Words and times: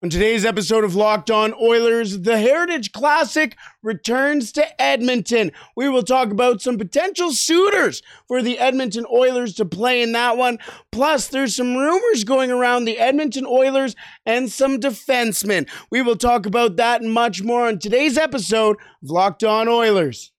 On 0.00 0.08
today's 0.08 0.44
episode 0.44 0.84
of 0.84 0.94
Locked 0.94 1.28
On 1.28 1.52
Oilers, 1.60 2.20
the 2.20 2.38
Heritage 2.38 2.92
Classic 2.92 3.56
returns 3.82 4.52
to 4.52 4.80
Edmonton. 4.80 5.50
We 5.74 5.88
will 5.88 6.04
talk 6.04 6.30
about 6.30 6.62
some 6.62 6.78
potential 6.78 7.32
suitors 7.32 8.00
for 8.28 8.40
the 8.40 8.60
Edmonton 8.60 9.04
Oilers 9.12 9.54
to 9.54 9.64
play 9.64 10.00
in 10.00 10.12
that 10.12 10.36
one. 10.36 10.58
Plus, 10.92 11.26
there's 11.26 11.56
some 11.56 11.74
rumors 11.76 12.22
going 12.22 12.52
around 12.52 12.84
the 12.84 12.96
Edmonton 12.96 13.44
Oilers 13.44 13.96
and 14.24 14.48
some 14.48 14.78
defensemen. 14.78 15.68
We 15.90 16.00
will 16.00 16.14
talk 16.14 16.46
about 16.46 16.76
that 16.76 17.02
and 17.02 17.12
much 17.12 17.42
more 17.42 17.66
on 17.66 17.80
today's 17.80 18.16
episode 18.16 18.76
of 19.02 19.10
Locked 19.10 19.42
On 19.42 19.66
Oilers. 19.66 20.30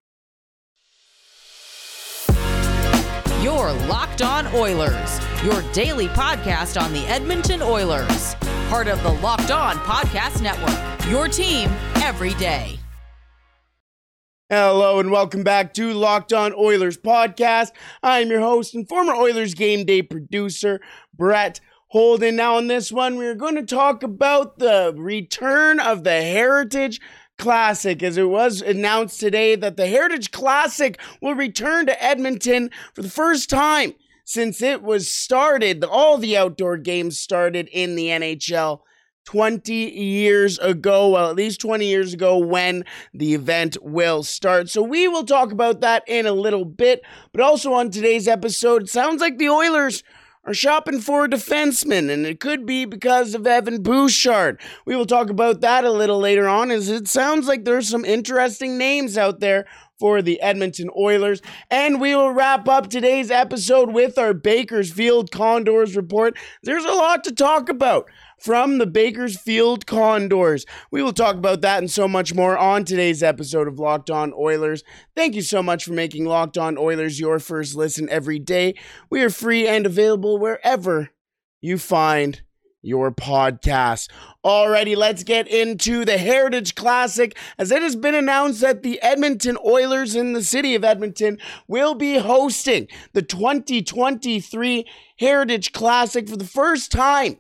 Your 3.41 3.73
Locked 3.89 4.21
On 4.21 4.47
Oilers, 4.55 5.19
your 5.43 5.61
daily 5.73 6.07
podcast 6.07 6.81
on 6.81 6.93
the 6.93 7.05
Edmonton 7.07 7.61
Oilers 7.61 8.37
part 8.69 8.87
of 8.87 9.01
the 9.01 9.11
Locked 9.13 9.49
On 9.49 9.75
Podcast 9.77 10.43
Network. 10.43 11.09
Your 11.09 11.27
team 11.27 11.71
every 12.03 12.35
day. 12.35 12.77
Hello 14.47 14.99
and 14.99 15.09
welcome 15.09 15.43
back 15.43 15.73
to 15.73 15.91
Locked 15.91 16.33
On 16.33 16.53
Oilers 16.53 16.95
podcast. 16.95 17.71
I'm 18.03 18.29
your 18.29 18.41
host 18.41 18.75
and 18.75 18.87
former 18.87 19.15
Oilers 19.15 19.55
game 19.55 19.87
day 19.87 20.03
producer, 20.03 20.81
Brett 21.17 21.59
Holden. 21.87 22.35
Now, 22.35 22.57
on 22.57 22.67
this 22.67 22.91
one, 22.91 23.15
we're 23.15 23.33
going 23.33 23.55
to 23.55 23.65
talk 23.65 24.03
about 24.03 24.59
the 24.59 24.93
return 24.95 25.79
of 25.79 26.03
the 26.03 26.21
Heritage 26.21 27.01
Classic, 27.39 28.03
as 28.03 28.17
it 28.17 28.29
was 28.29 28.61
announced 28.61 29.19
today 29.19 29.55
that 29.55 29.77
the 29.77 29.87
Heritage 29.87 30.29
Classic 30.29 30.99
will 31.23 31.33
return 31.33 31.87
to 31.87 32.03
Edmonton 32.03 32.69
for 32.93 33.01
the 33.01 33.09
first 33.09 33.49
time 33.49 33.95
since 34.29 34.61
it 34.61 34.83
was 34.83 35.09
started, 35.09 35.83
all 35.83 36.19
the 36.19 36.37
outdoor 36.37 36.77
games 36.77 37.17
started 37.17 37.67
in 37.71 37.95
the 37.95 38.09
NHL 38.09 38.81
20 39.25 39.73
years 39.73 40.59
ago, 40.59 41.09
well, 41.09 41.31
at 41.31 41.35
least 41.35 41.59
20 41.59 41.87
years 41.87 42.13
ago, 42.13 42.37
when 42.37 42.83
the 43.11 43.33
event 43.33 43.75
will 43.81 44.21
start. 44.21 44.69
So 44.69 44.83
we 44.83 45.07
will 45.07 45.23
talk 45.23 45.51
about 45.51 45.81
that 45.81 46.03
in 46.07 46.27
a 46.27 46.31
little 46.31 46.63
bit. 46.63 47.01
But 47.31 47.41
also 47.41 47.73
on 47.73 47.89
today's 47.89 48.27
episode, 48.27 48.87
sounds 48.87 49.19
like 49.19 49.39
the 49.39 49.49
Oilers 49.49 50.03
are 50.49 50.53
shopping 50.55 50.99
for 50.99 51.25
a 51.25 51.29
defenseman, 51.29 52.09
and 52.09 52.25
it 52.25 52.39
could 52.39 52.65
be 52.65 52.83
because 52.83 53.35
of 53.35 53.45
Evan 53.45 53.83
Bouchard. 53.83 54.59
We 54.83 54.95
will 54.95 55.05
talk 55.05 55.29
about 55.29 55.61
that 55.61 55.85
a 55.85 55.91
little 55.91 56.17
later 56.17 56.47
on, 56.47 56.71
as 56.71 56.89
it 56.89 57.07
sounds 57.07 57.47
like 57.47 57.65
there's 57.65 57.87
some 57.87 58.03
interesting 58.03 58.75
names 58.75 59.15
out 59.15 59.41
there 59.41 59.67
for 59.99 60.23
the 60.23 60.41
Edmonton 60.41 60.89
Oilers. 60.97 61.43
And 61.69 62.01
we 62.01 62.15
will 62.15 62.31
wrap 62.31 62.67
up 62.67 62.89
today's 62.89 63.29
episode 63.29 63.91
with 63.91 64.17
our 64.17 64.33
Bakersfield 64.33 65.29
Condors 65.29 65.95
report. 65.95 66.35
There's 66.63 66.85
a 66.85 66.93
lot 66.93 67.23
to 67.25 67.31
talk 67.31 67.69
about 67.69 68.09
from 68.41 68.77
the 68.77 68.87
Bakersfield 68.87 69.85
Condors. 69.85 70.65
We 70.91 71.01
will 71.01 71.13
talk 71.13 71.35
about 71.35 71.61
that 71.61 71.79
and 71.79 71.91
so 71.91 72.07
much 72.07 72.33
more 72.33 72.57
on 72.57 72.85
today's 72.85 73.21
episode 73.21 73.67
of 73.67 73.79
Locked 73.79 74.09
On 74.09 74.33
Oilers. 74.33 74.83
Thank 75.15 75.35
you 75.35 75.41
so 75.41 75.61
much 75.61 75.85
for 75.85 75.93
making 75.93 76.25
Locked 76.25 76.57
On 76.57 76.77
Oilers 76.77 77.19
your 77.19 77.39
first 77.39 77.75
listen 77.75 78.07
every 78.09 78.39
day. 78.39 78.75
We 79.09 79.21
are 79.21 79.29
free 79.29 79.67
and 79.67 79.85
available 79.85 80.37
wherever 80.37 81.09
you 81.61 81.77
find 81.77 82.41
your 82.81 83.11
podcast. 83.11 84.09
Alrighty, 84.43 84.95
let's 84.95 85.23
get 85.23 85.47
into 85.47 86.05
the 86.05 86.17
Heritage 86.17 86.75
Classic 86.75 87.37
as 87.57 87.71
it 87.71 87.81
has 87.81 87.95
been 87.95 88.15
announced 88.15 88.61
that 88.61 88.83
the 88.83 89.01
Edmonton 89.01 89.57
Oilers 89.65 90.15
in 90.15 90.33
the 90.33 90.43
city 90.43 90.75
of 90.75 90.83
Edmonton 90.83 91.37
will 91.67 91.93
be 91.93 92.17
hosting 92.17 92.87
the 93.13 93.21
2023 93.21 94.85
Heritage 95.17 95.73
Classic 95.73 96.27
for 96.29 96.37
the 96.37 96.45
first 96.45 96.91
time 96.91 97.37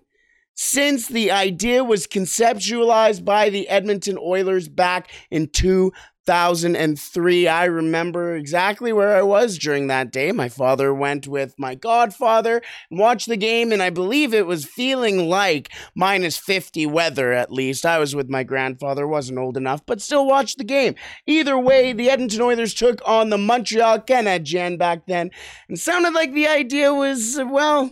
since 0.61 1.07
the 1.07 1.31
idea 1.31 1.85
was 1.85 2.05
conceptualized 2.05 3.23
by 3.23 3.49
the 3.49 3.69
Edmonton 3.69 4.17
Oilers 4.19 4.67
back 4.67 5.09
in 5.31 5.47
2003. 5.47 7.47
I 7.47 7.63
remember 7.63 8.35
exactly 8.35 8.91
where 8.91 9.15
I 9.15 9.21
was 9.21 9.57
during 9.57 9.87
that 9.87 10.11
day. 10.11 10.33
My 10.33 10.49
father 10.49 10.93
went 10.93 11.29
with 11.29 11.55
my 11.57 11.75
godfather 11.75 12.61
and 12.91 12.99
watched 12.99 13.29
the 13.29 13.37
game, 13.37 13.71
and 13.71 13.81
I 13.81 13.89
believe 13.89 14.33
it 14.33 14.47
was 14.47 14.65
feeling 14.65 15.29
like 15.29 15.69
minus 15.95 16.35
50 16.35 16.85
weather 16.87 17.31
at 17.31 17.53
least. 17.53 17.85
I 17.85 17.97
was 17.97 18.13
with 18.13 18.29
my 18.29 18.43
grandfather, 18.43 19.07
wasn't 19.07 19.39
old 19.39 19.55
enough, 19.55 19.85
but 19.85 20.01
still 20.01 20.27
watched 20.27 20.57
the 20.57 20.65
game. 20.65 20.95
Either 21.25 21.57
way, 21.57 21.93
the 21.93 22.09
Edmonton 22.09 22.41
Oilers 22.41 22.73
took 22.73 22.99
on 23.05 23.29
the 23.29 23.37
Montreal 23.37 23.99
Canadiens 23.99 24.77
back 24.77 25.05
then, 25.07 25.31
and 25.69 25.79
sounded 25.79 26.13
like 26.13 26.33
the 26.33 26.49
idea 26.49 26.93
was, 26.93 27.39
uh, 27.39 27.47
well, 27.47 27.91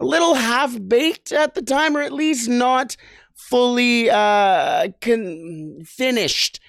a 0.00 0.04
little 0.04 0.34
half 0.34 0.76
baked 0.86 1.32
at 1.32 1.54
the 1.54 1.62
time, 1.62 1.96
or 1.96 2.02
at 2.02 2.12
least 2.12 2.48
not 2.48 2.96
fully 3.34 4.10
uh, 4.10 4.88
con- 5.00 5.80
finished 5.84 6.60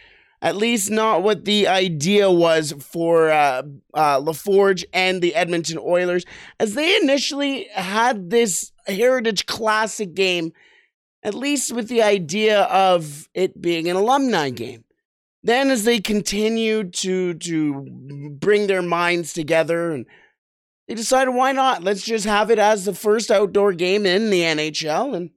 at 0.41 0.55
least 0.55 0.89
not 0.89 1.21
what 1.21 1.45
the 1.45 1.67
idea 1.67 2.31
was 2.31 2.73
for 2.79 3.29
uh, 3.29 3.63
uh, 3.93 4.21
LaForge 4.21 4.85
and 4.93 5.21
the 5.21 5.35
Edmonton 5.35 5.77
Oilers, 5.77 6.25
as 6.59 6.75
they 6.75 6.95
initially 6.97 7.67
had 7.73 8.29
this 8.29 8.71
Heritage 8.87 9.45
Classic 9.45 10.13
game, 10.13 10.53
at 11.23 11.33
least 11.33 11.73
with 11.73 11.89
the 11.89 12.01
idea 12.01 12.63
of 12.63 13.27
it 13.33 13.61
being 13.61 13.89
an 13.89 13.97
alumni 13.97 14.49
game. 14.49 14.85
Then, 15.43 15.69
as 15.69 15.85
they 15.85 15.99
continued 15.99 16.93
to 16.95 17.33
to 17.35 18.37
bring 18.39 18.67
their 18.67 18.81
minds 18.81 19.31
together, 19.31 19.91
and 19.91 20.05
they 20.89 20.95
decided, 20.95 21.35
why 21.35 21.51
not? 21.51 21.83
Let's 21.83 22.01
just 22.01 22.25
have 22.25 22.49
it 22.49 22.57
as 22.57 22.83
the 22.83 22.95
first 22.95 23.29
outdoor 23.29 23.73
game 23.73 24.07
in 24.07 24.31
the 24.31 24.41
NHL, 24.41 25.15
and 25.15 25.29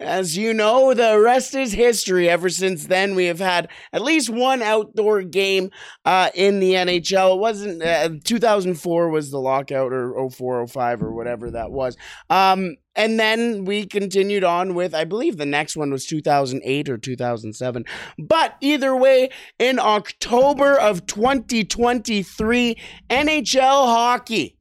as 0.00 0.36
you 0.36 0.54
know, 0.54 0.94
the 0.94 1.20
rest 1.20 1.54
is 1.54 1.72
history. 1.72 2.28
Ever 2.28 2.48
since 2.48 2.86
then, 2.86 3.14
we 3.14 3.26
have 3.26 3.38
had 3.38 3.68
at 3.92 4.02
least 4.02 4.30
one 4.30 4.62
outdoor 4.62 5.22
game 5.22 5.70
uh, 6.04 6.30
in 6.34 6.58
the 6.58 6.72
NHL. 6.72 7.34
It 7.34 7.38
wasn't 7.38 7.82
uh, 7.82 8.08
2004 8.24 9.10
was 9.10 9.30
the 9.30 9.38
lockout, 9.38 9.92
or 9.92 10.30
04, 10.30 10.66
05, 10.66 11.02
or 11.02 11.12
whatever 11.12 11.50
that 11.50 11.70
was. 11.70 11.96
Um, 12.30 12.76
and 12.96 13.20
then 13.20 13.64
we 13.64 13.86
continued 13.86 14.42
on 14.42 14.74
with, 14.74 14.94
I 14.94 15.04
believe 15.04 15.36
the 15.36 15.46
next 15.46 15.76
one 15.76 15.90
was 15.90 16.06
2008 16.06 16.88
or 16.88 16.98
2007. 16.98 17.84
But 18.18 18.56
either 18.60 18.96
way, 18.96 19.28
in 19.58 19.78
October 19.78 20.78
of 20.78 21.06
2023, 21.06 22.76
NHL 23.10 23.86
hockey 23.86 24.56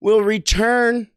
will 0.00 0.22
return 0.22 1.08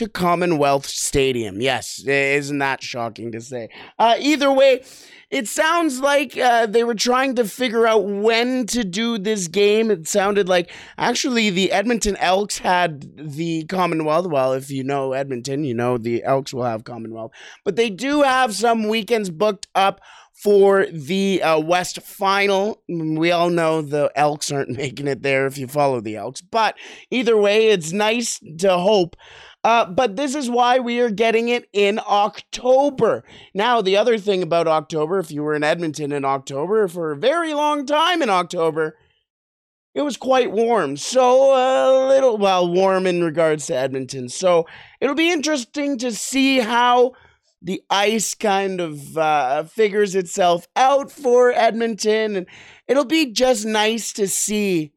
to 0.00 0.08
Commonwealth 0.08 0.86
Stadium. 0.86 1.60
Yes, 1.60 2.02
isn't 2.06 2.56
that 2.56 2.82
shocking 2.82 3.32
to 3.32 3.40
say? 3.42 3.68
Uh, 3.98 4.14
either 4.18 4.50
way, 4.50 4.82
it 5.28 5.46
sounds 5.46 6.00
like 6.00 6.38
uh, 6.38 6.64
they 6.64 6.84
were 6.84 6.94
trying 6.94 7.34
to 7.34 7.44
figure 7.44 7.86
out 7.86 8.06
when 8.06 8.64
to 8.68 8.82
do 8.82 9.18
this 9.18 9.46
game. 9.46 9.90
It 9.90 10.08
sounded 10.08 10.48
like 10.48 10.70
actually 10.96 11.50
the 11.50 11.70
Edmonton 11.70 12.16
Elks 12.16 12.56
had 12.56 13.14
the 13.18 13.66
Commonwealth. 13.66 14.26
Well, 14.26 14.54
if 14.54 14.70
you 14.70 14.84
know 14.84 15.12
Edmonton, 15.12 15.64
you 15.64 15.74
know 15.74 15.98
the 15.98 16.24
Elks 16.24 16.54
will 16.54 16.64
have 16.64 16.84
Commonwealth. 16.84 17.32
But 17.62 17.76
they 17.76 17.90
do 17.90 18.22
have 18.22 18.54
some 18.54 18.88
weekends 18.88 19.28
booked 19.28 19.68
up 19.74 20.00
for 20.32 20.86
the 20.86 21.42
uh, 21.42 21.60
West 21.60 22.00
Final. 22.00 22.82
We 22.88 23.30
all 23.30 23.50
know 23.50 23.82
the 23.82 24.10
Elks 24.16 24.50
aren't 24.50 24.70
making 24.76 25.08
it 25.08 25.20
there 25.20 25.46
if 25.46 25.58
you 25.58 25.68
follow 25.68 26.00
the 26.00 26.16
Elks. 26.16 26.40
But 26.40 26.76
either 27.10 27.36
way, 27.36 27.68
it's 27.68 27.92
nice 27.92 28.40
to 28.60 28.78
hope 28.78 29.14
uh, 29.62 29.84
but 29.86 30.16
this 30.16 30.34
is 30.34 30.48
why 30.48 30.78
we 30.78 31.00
are 31.00 31.10
getting 31.10 31.48
it 31.48 31.68
in 31.72 32.00
October. 32.06 33.22
Now, 33.52 33.82
the 33.82 33.96
other 33.96 34.16
thing 34.16 34.42
about 34.42 34.66
October, 34.66 35.18
if 35.18 35.30
you 35.30 35.42
were 35.42 35.54
in 35.54 35.64
Edmonton 35.64 36.12
in 36.12 36.24
October 36.24 36.88
for 36.88 37.12
a 37.12 37.16
very 37.16 37.52
long 37.52 37.84
time 37.84 38.22
in 38.22 38.30
October, 38.30 38.96
it 39.94 40.02
was 40.02 40.16
quite 40.16 40.50
warm. 40.50 40.96
So, 40.96 41.52
a 41.52 42.08
little, 42.08 42.38
well, 42.38 42.72
warm 42.72 43.06
in 43.06 43.22
regards 43.22 43.66
to 43.66 43.74
Edmonton. 43.74 44.28
So, 44.28 44.66
it'll 45.00 45.14
be 45.14 45.32
interesting 45.32 45.98
to 45.98 46.12
see 46.12 46.60
how 46.60 47.12
the 47.60 47.82
ice 47.90 48.34
kind 48.34 48.80
of 48.80 49.18
uh, 49.18 49.64
figures 49.64 50.14
itself 50.14 50.66
out 50.74 51.10
for 51.10 51.52
Edmonton. 51.52 52.36
And 52.36 52.46
it'll 52.88 53.04
be 53.04 53.32
just 53.32 53.66
nice 53.66 54.12
to 54.14 54.26
see 54.26 54.92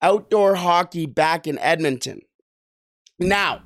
outdoor 0.00 0.54
hockey 0.54 1.04
back 1.04 1.46
in 1.46 1.58
Edmonton. 1.58 2.22
Now, 3.18 3.62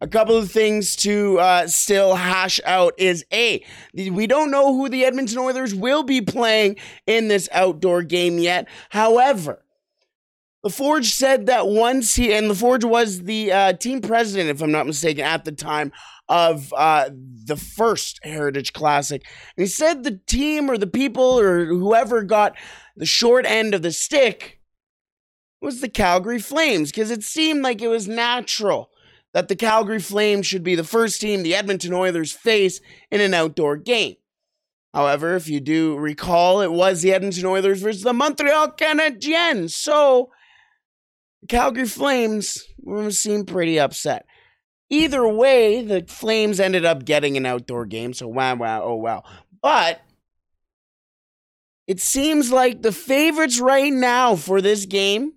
a 0.00 0.06
couple 0.08 0.36
of 0.36 0.50
things 0.50 0.96
to 0.96 1.38
uh, 1.38 1.66
still 1.66 2.14
hash 2.14 2.60
out 2.64 2.94
is 2.98 3.24
A, 3.32 3.64
we 3.94 4.26
don't 4.26 4.50
know 4.50 4.74
who 4.74 4.88
the 4.88 5.04
Edmonton 5.04 5.38
Oilers 5.38 5.74
will 5.74 6.02
be 6.02 6.20
playing 6.20 6.76
in 7.06 7.28
this 7.28 7.48
outdoor 7.52 8.02
game 8.02 8.38
yet. 8.38 8.68
However, 8.90 9.62
LaForge 10.64 11.12
said 11.12 11.46
that 11.46 11.68
once 11.68 12.16
he, 12.16 12.34
and 12.34 12.50
LaForge 12.50 12.84
was 12.84 13.22
the 13.22 13.52
uh, 13.52 13.72
team 13.74 14.00
president, 14.00 14.50
if 14.50 14.60
I'm 14.60 14.72
not 14.72 14.86
mistaken, 14.86 15.24
at 15.24 15.44
the 15.44 15.52
time 15.52 15.92
of 16.28 16.74
uh, 16.76 17.08
the 17.12 17.56
first 17.56 18.18
Heritage 18.24 18.72
Classic. 18.72 19.22
And 19.56 19.62
he 19.62 19.68
said 19.68 20.02
the 20.02 20.20
team 20.26 20.68
or 20.68 20.76
the 20.76 20.88
people 20.88 21.38
or 21.38 21.66
whoever 21.66 22.24
got 22.24 22.56
the 22.96 23.06
short 23.06 23.46
end 23.46 23.74
of 23.74 23.82
the 23.82 23.92
stick 23.92 24.60
was 25.60 25.80
the 25.80 25.88
Calgary 25.88 26.40
Flames 26.40 26.90
because 26.90 27.10
it 27.12 27.22
seemed 27.22 27.62
like 27.62 27.80
it 27.80 27.88
was 27.88 28.08
natural 28.08 28.90
that 29.36 29.48
the 29.48 29.54
Calgary 29.54 30.00
Flames 30.00 30.46
should 30.46 30.62
be 30.62 30.76
the 30.76 30.82
first 30.82 31.20
team 31.20 31.42
the 31.42 31.54
Edmonton 31.54 31.92
Oilers 31.92 32.32
face 32.32 32.80
in 33.10 33.20
an 33.20 33.34
outdoor 33.34 33.76
game. 33.76 34.14
However, 34.94 35.36
if 35.36 35.46
you 35.46 35.60
do 35.60 35.94
recall, 35.98 36.62
it 36.62 36.72
was 36.72 37.02
the 37.02 37.12
Edmonton 37.12 37.44
Oilers 37.44 37.82
versus 37.82 38.00
the 38.00 38.14
Montreal 38.14 38.70
Canadiens. 38.70 39.72
So, 39.72 40.30
the 41.42 41.48
Calgary 41.48 41.86
Flames 41.86 42.64
seem 43.10 43.44
pretty 43.44 43.78
upset. 43.78 44.24
Either 44.88 45.28
way, 45.28 45.82
the 45.82 46.06
Flames 46.08 46.58
ended 46.58 46.86
up 46.86 47.04
getting 47.04 47.36
an 47.36 47.44
outdoor 47.44 47.84
game. 47.84 48.14
So, 48.14 48.28
wow, 48.28 48.54
wow, 48.54 48.84
oh, 48.84 48.94
wow. 48.94 49.22
But 49.60 50.00
it 51.86 52.00
seems 52.00 52.50
like 52.50 52.80
the 52.80 52.90
favorites 52.90 53.60
right 53.60 53.92
now 53.92 54.34
for 54.34 54.62
this 54.62 54.86
game 54.86 55.34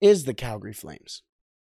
is 0.00 0.24
the 0.24 0.34
Calgary 0.34 0.72
Flames, 0.72 1.22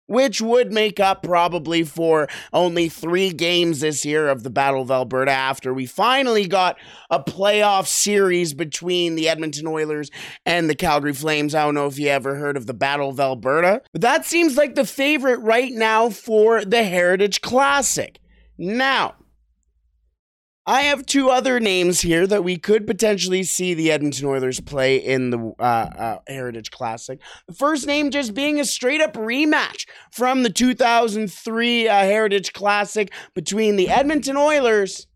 which 0.08 0.42
would 0.42 0.72
make 0.72 1.00
up 1.00 1.22
probably 1.22 1.84
for 1.84 2.28
only 2.52 2.90
three 2.90 3.30
games 3.32 3.82
this 3.82 4.06
year 4.06 4.28
of 4.30 4.44
the 4.44 4.50
Battle 4.50 4.82
of 4.82 4.92
Alberta 4.92 5.32
after 5.32 5.74
we 5.74 5.86
finally 5.86 6.48
got 6.48 6.78
a 7.10 7.22
playoff 7.22 7.86
series 7.88 8.54
between 8.54 9.16
the 9.16 9.30
Edmonton 9.30 9.68
Oilers 9.68 10.10
and 10.46 10.70
the 10.70 10.76
Calgary 10.76 11.14
Flames. 11.14 11.54
I 11.54 11.66
don't 11.66 11.76
know 11.76 11.88
if 11.88 12.00
you 12.00 12.08
ever 12.10 12.36
heard 12.36 12.58
of 12.58 12.66
the 12.66 12.74
Battle 12.74 13.10
of 13.10 13.20
Alberta, 13.20 13.82
but 13.92 14.02
that 14.02 14.26
seems 14.26 14.58
like 14.58 14.76
the 14.76 14.86
favorite 14.86 15.40
right 15.42 15.72
now 15.72 16.10
for 16.10 16.66
the 16.66 16.84
Heritage 16.84 17.42
Classic. 17.42 18.20
Now, 18.58 19.16
I 20.70 20.82
have 20.82 21.06
two 21.06 21.30
other 21.30 21.62
names 21.62 22.02
here 22.02 22.28
that 22.28 22.44
we 22.44 22.58
could 22.58 22.86
potentially 22.86 23.44
see 23.44 23.74
the 23.74 23.90
Edmonton 23.90 24.28
Oilers 24.28 24.60
play 24.60 24.98
in 24.98 25.30
the 25.30 25.54
uh, 25.58 25.64
uh, 25.64 26.18
Heritage 26.28 26.72
Classic. 26.72 27.22
The 27.48 27.54
first 27.54 27.88
name 27.88 28.12
just 28.12 28.34
being 28.34 28.60
a 28.60 28.66
straight 28.66 29.00
up 29.00 29.14
rematch 29.14 29.88
from 30.12 30.44
the 30.44 30.50
2003 30.50 31.88
uh, 31.88 31.94
Heritage 31.94 32.52
Classic 32.52 33.14
between 33.34 33.78
the 33.78 33.88
Edmonton 33.88 34.36
Oilers 34.36 35.08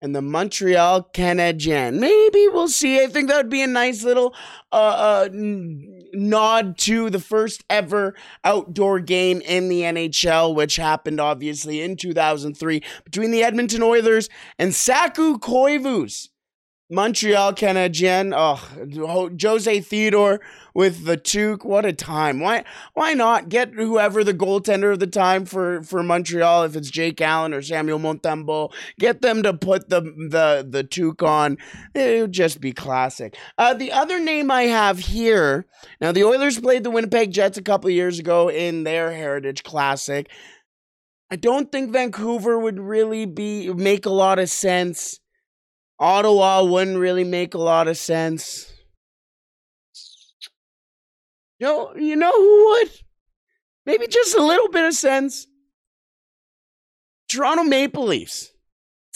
and 0.00 0.14
the 0.14 0.22
Montreal 0.22 1.10
Canadiens. 1.12 1.98
Maybe 1.98 2.46
we'll 2.46 2.68
see. 2.68 3.02
I 3.02 3.08
think 3.08 3.28
that 3.28 3.38
would 3.38 3.50
be 3.50 3.62
a 3.62 3.66
nice 3.66 4.04
little 4.04 4.36
uh, 4.70 4.76
uh, 4.76 5.28
nod 6.12 6.78
to 6.78 7.10
the 7.10 7.20
first 7.20 7.64
ever 7.70 8.14
outdoor 8.44 9.00
game 9.00 9.40
in 9.42 9.68
the 9.68 9.82
NHL, 9.82 10.54
which 10.54 10.76
happened 10.76 11.20
obviously 11.20 11.80
in 11.80 11.96
2003 11.96 12.82
between 13.04 13.30
the 13.30 13.42
Edmonton 13.42 13.82
Oilers 13.82 14.28
and 14.58 14.74
Saku 14.74 15.38
Koivu's 15.38 16.30
Montreal 16.92 17.54
Canadien. 17.54 18.34
Oh, 18.36 19.30
Jose 19.40 19.80
Theodore 19.80 20.40
with 20.74 21.06
the 21.06 21.16
toque. 21.16 21.64
What 21.64 21.86
a 21.86 21.92
time. 21.94 22.38
Why 22.38 22.64
why 22.92 23.14
not 23.14 23.48
get 23.48 23.72
whoever 23.72 24.22
the 24.22 24.34
goaltender 24.34 24.92
of 24.92 24.98
the 24.98 25.06
time 25.06 25.46
for, 25.46 25.82
for 25.82 26.02
Montreal, 26.02 26.64
if 26.64 26.76
it's 26.76 26.90
Jake 26.90 27.20
Allen 27.22 27.54
or 27.54 27.62
Samuel 27.62 27.98
Montembeault, 27.98 28.74
get 28.98 29.22
them 29.22 29.42
to 29.42 29.54
put 29.54 29.88
the 29.88 30.02
the 30.02 30.66
the 30.68 30.84
toque 30.84 31.22
on. 31.22 31.56
It 31.94 32.20
would 32.20 32.32
just 32.32 32.60
be 32.60 32.72
classic. 32.72 33.36
Uh, 33.56 33.72
the 33.72 33.92
other 33.92 34.20
name 34.20 34.50
I 34.50 34.64
have 34.64 34.98
here, 34.98 35.66
now 35.98 36.12
the 36.12 36.24
Oilers 36.24 36.60
played 36.60 36.84
the 36.84 36.90
Winnipeg 36.90 37.32
Jets 37.32 37.56
a 37.56 37.62
couple 37.62 37.88
years 37.88 38.18
ago 38.18 38.50
in 38.50 38.84
their 38.84 39.12
Heritage 39.12 39.62
Classic. 39.62 40.30
I 41.30 41.36
don't 41.36 41.72
think 41.72 41.90
Vancouver 41.90 42.58
would 42.58 42.78
really 42.78 43.24
be 43.24 43.72
make 43.72 44.04
a 44.04 44.10
lot 44.10 44.38
of 44.38 44.50
sense. 44.50 45.18
Ottawa 46.02 46.64
wouldn't 46.64 46.98
really 46.98 47.22
make 47.22 47.54
a 47.54 47.58
lot 47.58 47.86
of 47.86 47.96
sense. 47.96 48.72
You 51.60 51.68
know, 51.68 51.94
you 51.94 52.16
know 52.16 52.32
who 52.32 52.66
would? 52.70 52.90
Maybe 53.86 54.08
just 54.08 54.34
a 54.34 54.42
little 54.42 54.68
bit 54.68 54.84
of 54.84 54.94
sense. 54.94 55.46
Toronto 57.28 57.62
Maple 57.62 58.04
Leafs. 58.04 58.50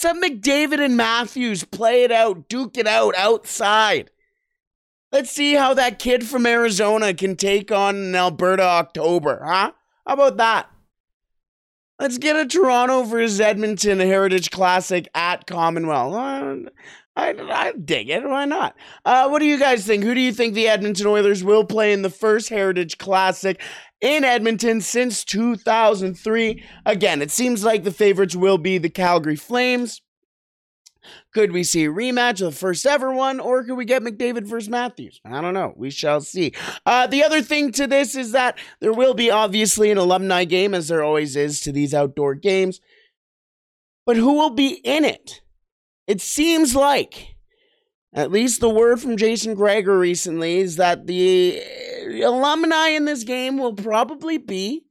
Let's 0.01 0.15
have 0.15 0.23
McDavid 0.23 0.79
and 0.79 0.95
Matthews 0.95 1.65
play 1.65 2.05
it 2.05 2.11
out, 2.13 2.47
duke 2.47 2.77
it 2.77 2.87
out 2.87 3.15
outside. 3.17 4.09
Let's 5.11 5.31
see 5.31 5.55
how 5.55 5.73
that 5.73 5.99
kid 5.99 6.25
from 6.25 6.45
Arizona 6.45 7.13
can 7.13 7.35
take 7.35 7.69
on 7.69 7.97
an 7.97 8.15
Alberta 8.15 8.63
October, 8.63 9.41
huh? 9.43 9.73
How 10.05 10.13
about 10.13 10.37
that? 10.37 10.69
Let's 11.99 12.19
get 12.19 12.35
a 12.35 12.45
Toronto 12.45 13.03
versus 13.03 13.41
Edmonton 13.41 13.99
Heritage 13.99 14.51
Classic 14.51 15.07
at 15.15 15.47
Commonwealth. 15.47 16.13
Uh, 16.13 16.69
I, 17.15 17.33
I 17.49 17.71
dig 17.71 18.09
it. 18.09 18.23
Why 18.23 18.45
not? 18.45 18.75
Uh, 19.03 19.27
what 19.29 19.39
do 19.39 19.45
you 19.45 19.57
guys 19.57 19.83
think? 19.83 20.03
Who 20.03 20.13
do 20.13 20.21
you 20.21 20.31
think 20.31 20.53
the 20.53 20.67
Edmonton 20.67 21.07
Oilers 21.07 21.43
will 21.43 21.65
play 21.65 21.91
in 21.91 22.03
the 22.03 22.11
first 22.11 22.49
Heritage 22.49 22.99
Classic 22.99 23.59
in 23.99 24.23
Edmonton 24.23 24.81
since 24.81 25.23
2003? 25.23 26.63
Again, 26.85 27.23
it 27.23 27.31
seems 27.31 27.63
like 27.63 27.83
the 27.83 27.91
favorites 27.91 28.35
will 28.35 28.59
be 28.59 28.77
the 28.77 28.91
Calgary 28.91 29.35
Flames. 29.35 30.01
Could 31.33 31.51
we 31.51 31.63
see 31.63 31.85
a 31.85 31.91
rematch 31.91 32.41
of 32.41 32.51
the 32.53 32.59
first 32.59 32.85
ever 32.85 33.13
one, 33.13 33.39
or 33.39 33.63
could 33.63 33.75
we 33.75 33.85
get 33.85 34.01
McDavid 34.01 34.45
versus 34.47 34.69
Matthews? 34.69 35.21
I 35.25 35.41
don't 35.41 35.53
know. 35.53 35.73
We 35.75 35.89
shall 35.89 36.21
see. 36.21 36.53
Uh, 36.85 37.07
the 37.07 37.23
other 37.23 37.41
thing 37.41 37.71
to 37.73 37.87
this 37.87 38.15
is 38.15 38.31
that 38.31 38.57
there 38.79 38.93
will 38.93 39.13
be 39.13 39.29
obviously 39.29 39.91
an 39.91 39.97
alumni 39.97 40.45
game, 40.45 40.73
as 40.73 40.87
there 40.87 41.03
always 41.03 41.35
is 41.35 41.61
to 41.61 41.71
these 41.71 41.93
outdoor 41.93 42.35
games. 42.35 42.81
But 44.05 44.15
who 44.15 44.33
will 44.33 44.51
be 44.51 44.79
in 44.83 45.03
it? 45.03 45.41
It 46.07 46.21
seems 46.21 46.75
like, 46.75 47.35
at 48.13 48.31
least 48.31 48.61
the 48.61 48.69
word 48.69 49.01
from 49.01 49.17
Jason 49.17 49.53
Gregor 49.53 49.99
recently, 49.99 50.59
is 50.59 50.77
that 50.77 51.05
the 51.05 51.61
alumni 52.23 52.89
in 52.89 53.03
this 53.05 53.25
game 53.25 53.57
will 53.57 53.73
probably 53.73 54.37
be 54.37 54.85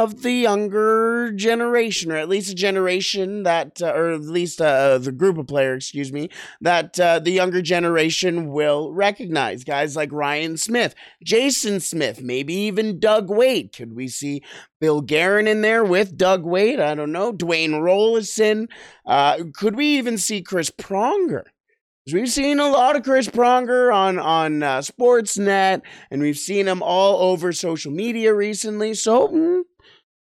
of 0.00 0.22
the 0.22 0.32
younger 0.32 1.30
generation, 1.32 2.10
or 2.10 2.16
at 2.16 2.28
least 2.28 2.50
a 2.50 2.54
generation 2.54 3.42
that, 3.42 3.82
uh, 3.82 3.92
or 3.94 4.12
at 4.12 4.22
least 4.22 4.60
uh, 4.60 4.96
the 4.98 5.12
group 5.12 5.36
of 5.36 5.46
players, 5.46 5.84
excuse 5.84 6.12
me, 6.12 6.30
that 6.60 6.98
uh, 6.98 7.18
the 7.18 7.30
younger 7.30 7.60
generation 7.60 8.50
will 8.50 8.92
recognize. 8.92 9.62
Guys 9.62 9.94
like 9.94 10.10
Ryan 10.10 10.56
Smyth, 10.56 10.94
Jason 11.22 11.80
Smith, 11.80 12.22
maybe 12.22 12.54
even 12.54 12.98
Doug 12.98 13.28
Weight. 13.28 13.74
Could 13.76 13.94
we 13.94 14.08
see 14.08 14.42
Bill 14.80 15.02
Guerin 15.02 15.46
in 15.46 15.60
there 15.60 15.84
with 15.84 16.16
Doug 16.16 16.44
Weight? 16.44 16.80
I 16.80 16.94
don't 16.94 17.12
know. 17.12 17.32
Dwayne 17.32 17.72
Roloson. 17.72 18.68
Uh, 19.06 19.44
could 19.54 19.76
we 19.76 19.98
even 19.98 20.16
see 20.16 20.42
Chris 20.42 20.70
Pronger? 20.70 21.44
We've 22.12 22.28
seen 22.30 22.58
a 22.58 22.68
lot 22.68 22.96
of 22.96 23.02
Chris 23.02 23.28
Pronger 23.28 23.94
on 23.94 24.18
on 24.18 24.62
uh, 24.62 24.78
Sportsnet, 24.78 25.82
and 26.10 26.22
we've 26.22 26.38
seen 26.38 26.66
him 26.66 26.82
all 26.82 27.30
over 27.30 27.52
social 27.52 27.92
media 27.92 28.34
recently. 28.34 28.94
So 28.94 29.28
mm, 29.28 29.62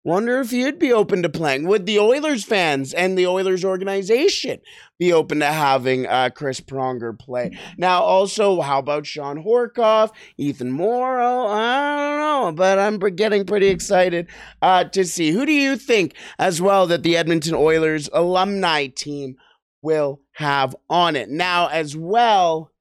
Wonder 0.05 0.39
if 0.39 0.51
he'd 0.51 0.77
be 0.77 0.93
open 0.93 1.23
to 1.23 1.29
playing. 1.29 1.67
Would 1.67 1.87
the 1.87 1.97
Oilers 1.97 2.43
fans 2.43 2.93
and 2.93 3.17
the 3.17 3.25
Oilers 3.25 3.65
organization 3.65 4.59
be 4.99 5.11
open 5.11 5.39
to 5.39 5.47
having 5.47 6.05
uh, 6.05 6.29
Chris 6.29 6.61
Pronger 6.61 7.17
play? 7.17 7.57
Now, 7.75 8.03
also, 8.03 8.61
how 8.61 8.77
about 8.77 9.07
Shawn 9.07 9.43
Horcoff, 9.43 10.11
Ethan 10.37 10.71
Moreau? 10.71 11.47
I 11.47 11.95
don't 11.97 12.19
know, 12.19 12.51
but 12.55 12.77
I'm 12.77 12.99
getting 13.15 13.47
pretty 13.47 13.65
excited 13.69 14.27
uh, 14.61 14.83
to 14.83 15.03
see. 15.05 15.31
Who 15.31 15.43
do 15.43 15.51
you 15.51 15.75
think, 15.75 16.13
as 16.37 16.61
well, 16.61 16.85
that 16.85 17.01
the 17.01 17.17
Edmonton 17.17 17.55
Oilers 17.55 18.07
alumni 18.13 18.85
team 18.85 19.37
will 19.81 20.21
have 20.33 20.75
on 20.87 21.15
it? 21.15 21.29
Now, 21.29 21.67
as 21.69 21.97
well, 21.97 22.71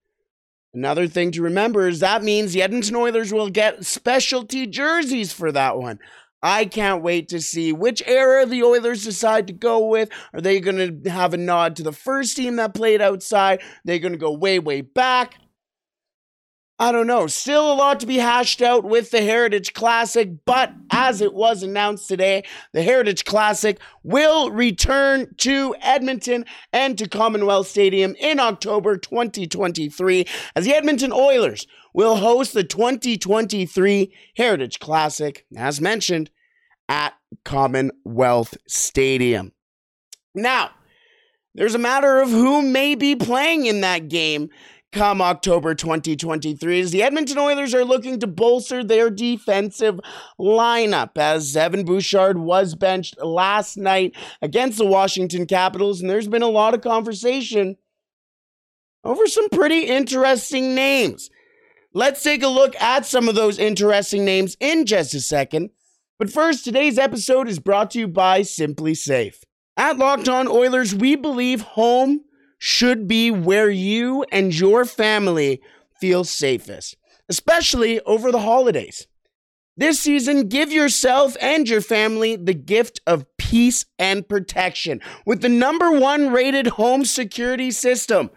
Another 0.75 1.07
thing 1.07 1.31
to 1.31 1.43
remember 1.43 1.87
is 1.87 2.01
that 2.01 2.25
means 2.25 2.53
the 2.53 2.61
Edmonton 2.61 2.97
Oilers 2.97 3.33
will 3.33 3.49
get 3.49 3.85
specialty 3.85 4.67
jerseys 4.67 5.33
for 5.33 5.53
that 5.53 5.79
one. 5.79 6.01
I 6.45 6.67
can't 6.67 7.03
wait 7.03 7.29
to 7.29 7.41
see 7.41 7.73
which 7.73 8.03
era 8.07 8.45
the 8.45 8.63
Oilers 8.63 9.03
decide 9.03 9.47
to 9.47 9.55
go 9.55 9.87
with. 9.87 10.11
Are 10.35 10.43
they 10.43 10.61
going 10.61 11.03
to 11.03 11.11
have 11.11 11.33
a 11.33 11.39
nod 11.39 11.75
to 11.77 11.83
the 11.83 11.91
first 11.91 12.37
team 12.37 12.57
that 12.57 12.75
played 12.75 13.01
outside? 13.01 13.63
They're 13.87 13.99
going 13.99 14.13
to 14.13 14.19
go 14.19 14.31
way, 14.31 14.59
way 14.59 14.83
back? 14.83 15.37
I 16.79 16.93
don't 16.93 17.07
know. 17.07 17.29
Still 17.29 17.73
a 17.73 17.75
lot 17.75 18.01
to 18.01 18.07
be 18.07 18.17
hashed 18.17 18.61
out 18.61 18.85
with 18.85 19.11
the 19.11 19.23
Heritage 19.23 19.73
Classic, 19.73 20.45
but 20.45 20.73
as 20.91 21.21
it 21.23 21.33
was 21.33 21.63
announced 21.63 22.09
today, 22.09 22.43
the 22.73 22.83
Heritage 22.83 23.25
Classic 23.25 23.79
will 24.03 24.51
return 24.51 25.35
to 25.39 25.75
Edmonton 25.81 26.45
and 26.73 26.99
to 26.99 27.09
Commonwealth 27.09 27.69
Stadium 27.69 28.15
in 28.19 28.39
October 28.39 28.99
2023 28.99 30.27
as 30.57 30.65
the 30.65 30.75
Edmonton 30.75 31.13
Oilers 31.13 31.67
will 31.95 32.17
host 32.17 32.53
the 32.53 32.65
2023 32.65 34.13
Heritage 34.37 34.81
Classic, 34.81 35.47
as 35.57 35.81
mentioned, 35.81 36.29
at 36.89 37.15
Commonwealth 37.45 38.57
Stadium. 38.69 39.53
Now, 40.35 40.71
there's 41.55 41.75
a 41.75 41.79
matter 41.79 42.21
of 42.21 42.31
who 42.31 42.63
may 42.63 42.95
be 42.95 43.15
playing 43.15 43.67
in 43.67 43.81
that 43.83 44.09
game 44.09 44.51
come 44.95 45.21
October 45.21 45.75
2023 45.75 46.81
as 46.81 46.93
the 46.93 47.03
Edmonton 47.03 47.37
Oilers 47.37 47.75
are 47.75 47.85
looking 47.85 48.21
to 48.21 48.29
bolster 48.29 48.85
their 48.85 49.11
defensive 49.11 49.99
lineup 50.39 51.19
as 51.19 51.57
Evan 51.57 51.85
Bouchard 51.85 52.39
was 52.39 52.77
benched 52.77 53.21
last 53.21 53.77
night 53.77 54.15
against 54.41 54.79
the 54.79 54.87
Washington 54.87 55.47
Capitals 55.47 56.01
and 56.01 56.09
there's 56.09 56.29
been 56.29 56.43
a 56.43 56.49
lot 56.49 56.75
of 56.75 56.81
conversation 56.81 57.77
over 59.03 59.27
some 59.27 59.49
pretty 59.49 59.81
interesting 59.81 60.77
names. 60.77 61.29
Let's 61.93 62.23
take 62.23 62.43
a 62.43 62.49
look 62.49 62.75
at 62.81 63.05
some 63.05 63.29
of 63.29 63.35
those 63.35 63.59
interesting 63.59 64.25
names 64.25 64.57
in 64.61 64.87
just 64.87 65.13
a 65.15 65.21
second. 65.21 65.71
But 66.19 66.31
first, 66.31 66.65
today's 66.65 66.97
episode 66.97 67.49
is 67.49 67.59
brought 67.59 67.91
to 67.93 67.99
you 67.99 68.09
by 68.09 68.43
SimpliSafe. 68.43 69.43
At 69.77 69.99
Locked 69.99 70.29
On 70.29 70.47
Oilers, 70.47 70.95
we 70.95 71.17
believe 71.17 71.61
home 71.63 72.21
should 72.59 73.09
be 73.09 73.33
where 73.33 73.69
you 73.69 74.25
and 74.31 74.55
your 74.55 74.85
family 74.85 75.61
feel 76.01 76.23
safest, 76.23 76.97
especially 77.29 78.01
over 78.03 78.31
the 78.31 78.41
holidays. 78.41 79.09
This 79.77 79.99
season, 79.99 80.49
give 80.49 80.71
yourself 80.71 81.37
and 81.41 81.69
your 81.69 81.81
family 81.81 82.37
the 82.37 82.55
gift 82.55 83.01
of 83.09 83.27
peace 83.37 83.85
and 83.99 84.29
protection 84.29 85.01
with 85.27 85.43
the 85.43 85.49
number 85.49 85.91
one 85.91 86.31
rated 86.31 86.69
home 86.69 87.05
security 87.05 87.73
system, 87.73 88.31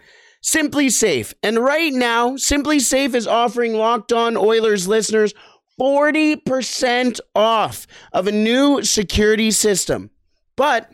SimpliSafe. 0.43 1.35
And 1.43 1.59
right 1.59 1.93
now, 1.93 2.31
SimpliSafe 2.31 3.13
is 3.13 3.27
offering 3.27 3.75
Locked 3.75 4.11
On 4.11 4.35
Oilers 4.35 4.87
listeners 4.87 5.35
40% 5.79 7.19
off 7.35 7.87
of 8.11 8.27
a 8.27 8.31
new 8.31 8.83
security 8.83 9.51
system. 9.51 10.09
But 10.55 10.91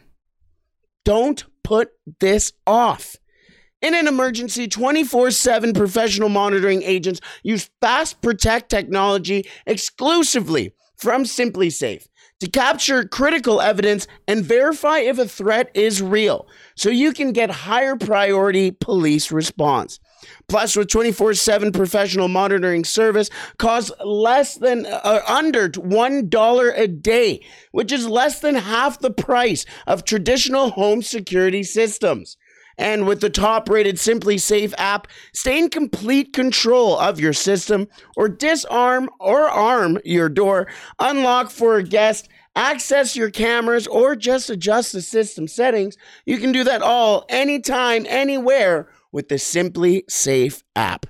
don't 1.06 1.44
put 1.64 1.92
this 2.20 2.52
off. 2.68 3.16
In 3.82 3.94
an 3.94 4.08
emergency, 4.08 4.68
24 4.68 5.32
7 5.32 5.74
professional 5.74 6.30
monitoring 6.30 6.84
agents 6.84 7.20
use 7.44 7.70
Fast 7.82 8.22
Protect 8.22 8.70
technology 8.70 9.46
exclusively 9.66 10.74
from 10.96 11.26
SimpliSafe 11.26 12.08
to 12.40 12.50
capture 12.50 13.04
critical 13.06 13.62
evidence 13.62 14.08
and 14.28 14.46
verify 14.46 15.00
if 15.00 15.18
a 15.18 15.28
threat 15.28 15.70
is 15.74 16.02
real 16.02 16.48
so 16.76 16.90
you 16.90 17.12
can 17.12 17.34
get 17.34 17.50
higher 17.50 17.96
priority 17.96 18.72
police 18.72 19.32
response. 19.32 20.00
Plus, 20.54 20.76
with 20.76 20.88
24 20.90 21.34
7 21.34 21.72
professional 21.72 22.28
monitoring 22.28 22.84
service, 22.84 23.32
costs 23.58 23.92
less 24.06 24.54
than 24.54 24.86
uh, 24.86 25.22
under 25.28 25.68
$1 25.68 26.74
a 26.78 26.88
day, 26.88 27.44
which 27.72 27.92
is 27.92 28.08
less 28.08 28.40
than 28.40 28.54
half 28.54 29.00
the 29.00 29.10
price 29.10 29.66
of 29.88 30.06
traditional 30.06 30.70
home 30.70 31.02
security 31.02 31.64
systems. 31.64 32.38
And 32.78 33.08
with 33.08 33.20
the 33.20 33.32
top 33.32 33.68
rated 33.68 33.96
SimpliSafe 33.96 34.76
app, 34.78 35.08
stay 35.34 35.58
in 35.58 35.72
complete 35.72 36.34
control 36.34 37.00
of 37.00 37.20
your 37.20 37.34
system 37.34 37.88
or 38.16 38.30
disarm 38.30 39.10
or 39.20 39.50
arm 39.50 39.98
your 40.06 40.30
door, 40.30 40.68
unlock 41.00 41.50
for 41.50 41.78
a 41.78 41.84
guest, 41.84 42.30
access 42.56 43.16
your 43.16 43.32
cameras, 43.32 43.88
or 43.88 44.16
just 44.16 44.52
adjust 44.52 44.94
the 44.94 45.02
system 45.02 45.48
settings. 45.48 45.98
You 46.28 46.38
can 46.38 46.52
do 46.52 46.64
that 46.64 46.84
all 46.84 47.26
anytime, 47.28 48.06
anywhere 48.08 48.88
with 49.14 49.30
the 49.30 49.36
SimpliSafe 49.36 50.64
app. 50.76 51.06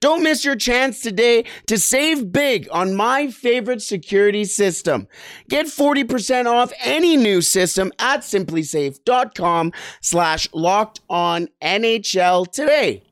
Don't 0.00 0.22
miss 0.22 0.44
your 0.44 0.56
chance 0.56 1.00
today 1.00 1.44
to 1.66 1.78
save 1.78 2.32
big 2.32 2.68
on 2.70 2.94
my 2.94 3.30
favorite 3.30 3.82
security 3.82 4.44
system. 4.44 5.08
Get 5.48 5.66
40% 5.66 6.46
off 6.46 6.72
any 6.82 7.16
new 7.16 7.42
system 7.42 7.92
at 7.98 8.20
simplisafe.com 8.20 9.72
slash 10.00 10.48
locked 10.52 11.00
on 11.10 11.48
NHL 11.60 12.50
today. 12.50 13.02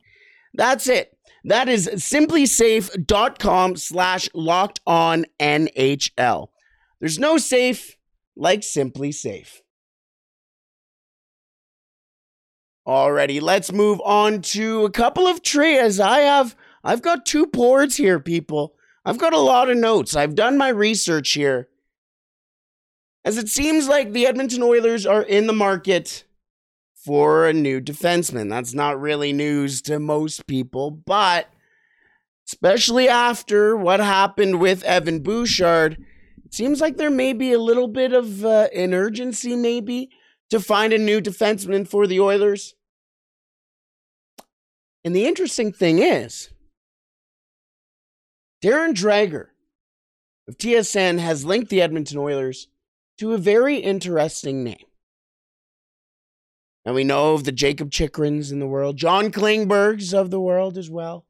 That's 0.53 0.87
it. 0.87 1.15
That 1.43 1.69
is 1.69 1.87
simplisafe.com 1.87 3.75
slash 3.75 4.29
locked 4.33 4.79
on 4.87 5.25
NHL. 5.39 6.47
There's 6.99 7.19
no 7.19 7.37
safe 7.37 7.97
like 8.35 8.61
SimpliSafe. 8.61 9.61
Alrighty, 12.87 13.41
let's 13.41 13.71
move 13.71 13.99
on 14.05 14.41
to 14.43 14.85
a 14.85 14.91
couple 14.91 15.27
of 15.27 15.41
trias. 15.41 15.99
I 15.99 16.19
have 16.19 16.55
I've 16.83 17.01
got 17.01 17.25
two 17.25 17.47
boards 17.47 17.97
here, 17.97 18.19
people. 18.19 18.75
I've 19.03 19.17
got 19.17 19.33
a 19.33 19.39
lot 19.39 19.69
of 19.69 19.77
notes. 19.77 20.15
I've 20.15 20.35
done 20.35 20.57
my 20.57 20.69
research 20.69 21.31
here. 21.31 21.67
As 23.23 23.39
it 23.39 23.49
seems 23.49 23.87
like 23.87 24.13
the 24.13 24.27
Edmonton 24.27 24.61
Oilers 24.61 25.05
are 25.07 25.23
in 25.23 25.47
the 25.47 25.53
market 25.53 26.25
for 26.93 27.47
a 27.47 27.53
new 27.53 27.81
defenseman. 27.81 28.49
That's 28.49 28.75
not 28.75 29.01
really 29.01 29.33
news 29.33 29.81
to 29.83 29.99
most 29.99 30.45
people, 30.45 30.91
but 30.91 31.47
especially 32.47 33.09
after 33.09 33.75
what 33.75 33.99
happened 33.99 34.59
with 34.59 34.83
Evan 34.83 35.21
Bouchard, 35.21 35.97
it 36.45 36.53
seems 36.53 36.81
like 36.81 36.97
there 36.97 37.09
may 37.09 37.33
be 37.33 37.51
a 37.51 37.59
little 37.59 37.87
bit 37.87 38.13
of 38.13 38.45
uh, 38.45 38.67
an 38.75 38.93
urgency, 38.93 39.55
maybe, 39.55 40.11
to 40.49 40.59
find 40.59 40.93
a 40.93 40.97
new 40.97 41.21
defenseman 41.21 41.87
for 41.87 42.07
the 42.07 42.19
Oilers. 42.19 42.75
And 45.03 45.15
the 45.15 45.25
interesting 45.25 45.71
thing 45.71 45.99
is, 45.99 46.49
Darren 48.63 48.93
Dreger 48.93 49.47
of 50.47 50.57
TSN 50.57 51.19
has 51.19 51.45
linked 51.45 51.69
the 51.69 51.81
Edmonton 51.81 52.17
Oilers 52.17 52.67
to 53.17 53.33
a 53.33 53.37
very 53.37 53.77
interesting 53.77 54.63
name. 54.63 54.85
And 56.85 56.93
we 56.93 57.03
know 57.03 57.33
of 57.33 57.43
the 57.43 57.51
Jacob 57.51 57.89
Chychruns 57.89 58.51
in 58.51 58.59
the 58.59 58.67
world, 58.67 58.97
John 58.97 59.31
Klingbergs 59.31 60.13
of 60.13 60.29
the 60.29 60.39
world 60.39 60.77
as 60.77 60.89
well. 60.89 61.25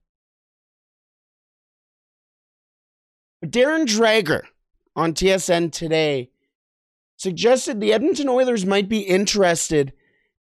But 3.41 3.51
Darren 3.51 3.85
Dreger 3.85 4.41
on 4.95 5.13
TSN 5.13 5.71
today 5.71 6.29
suggested 7.17 7.79
the 7.79 7.93
Edmonton 7.93 8.29
Oilers 8.29 8.65
might 8.65 8.89
be 8.89 8.99
interested 8.99 9.93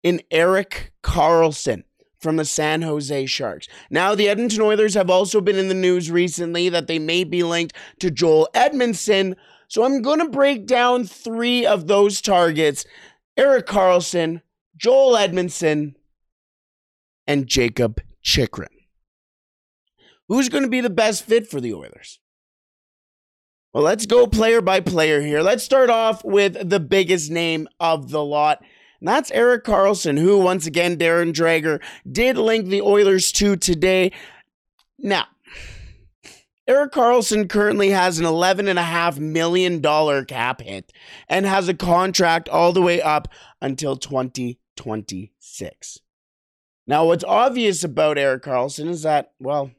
in 0.02 0.23
Erik 0.30 0.92
Karlsson 1.02 1.85
from 2.18 2.37
the 2.37 2.44
San 2.44 2.82
Jose 2.82 3.26
Sharks. 3.26 3.68
Now, 3.90 4.14
the 4.14 4.28
Edmonton 4.28 4.62
Oilers 4.62 4.94
have 4.94 5.11
also 5.11 5.40
been 5.40 5.56
in 5.56 5.68
the 5.68 5.75
news 5.75 6.11
recently 6.11 6.68
that 6.68 6.87
they 6.87 6.99
may 6.99 7.25
be 7.25 7.42
linked 7.42 7.76
to 8.00 8.11
Joel 8.11 8.49
Edmundson. 8.54 9.37
So 9.68 9.85
I'm 9.85 10.02
going 10.02 10.20
to 10.20 10.28
break 10.28 10.66
down 10.66 11.04
three 11.04 11.66
of 11.66 11.87
those 11.87 12.20
targets 12.20 12.85
Erik 13.37 13.66
Karlsson, 13.66 14.40
Joel 14.76 15.16
Edmundson, 15.16 15.94
and 17.26 17.46
Jacob 17.46 18.00
Chychrun. 18.23 18.68
Who's 20.28 20.49
going 20.49 20.64
to 20.64 20.70
be 20.70 20.80
the 20.80 20.90
best 20.90 21.25
fit 21.25 21.46
for 21.46 21.61
the 21.61 21.75
Oilers? 21.75 22.18
Well, 23.76 23.85
let's 23.85 24.06
go 24.06 24.26
player 24.26 24.62
by 24.62 24.80
player 24.80 25.21
here. 25.21 25.42
Let's 25.42 25.62
start 25.62 25.90
off 25.90 26.25
with 26.25 26.71
the 26.71 26.80
biggest 26.80 27.30
name 27.30 27.68
of 27.78 28.11
the 28.11 28.25
lot. 28.25 28.64
And 29.00 29.09
that's 29.09 29.30
Erik 29.33 29.64
Karlsson, 29.64 30.18
who, 30.18 30.38
once 30.38 30.66
again, 30.66 30.97
Darren 30.97 31.35
Dreger 31.35 31.83
did 32.11 32.38
link 32.38 32.68
the 32.68 32.80
Oilers 32.80 33.30
to 33.33 33.54
today. 33.54 34.12
Now, 34.99 35.26
Erik 36.66 36.92
Karlsson 36.92 37.50
currently 37.50 37.90
has 37.90 38.18
an 38.18 38.25
$11.5 38.25 39.18
million 39.18 39.83
cap 40.25 40.62
hit 40.62 40.90
and 41.28 41.45
has 41.45 41.68
a 41.68 41.75
contract 41.75 42.49
all 42.49 42.73
the 42.73 42.80
way 42.80 43.02
up 43.02 43.28
until 43.61 43.95
2026. 43.95 45.99
Now, 46.87 47.04
what's 47.04 47.25
obvious 47.25 47.85
about 47.85 48.16
Erik 48.16 48.42
Karlsson 48.42 48.88
is 48.88 49.02
that, 49.02 49.33
well, 49.38 49.71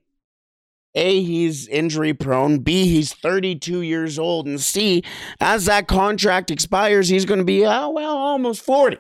a, 0.96 1.22
he's 1.24 1.68
injury 1.68 2.14
prone. 2.14 2.60
B, 2.60 2.88
he's 2.88 3.14
32 3.14 3.82
years 3.82 4.18
old. 4.18 4.48
And 4.48 4.60
C, 4.60 5.04
as 5.40 5.66
that 5.66 5.88
contract 5.88 6.50
expires, 6.50 7.10
he's 7.10 7.26
going 7.26 7.40
to 7.40 7.46
be, 7.46 7.66
oh, 7.66 7.90
well, 7.90 8.18
almost 8.18 8.62
40. 8.64 8.98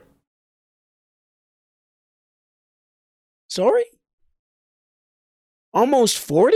Sorry? 3.47 3.85
Almost 5.73 6.17
40? 6.17 6.55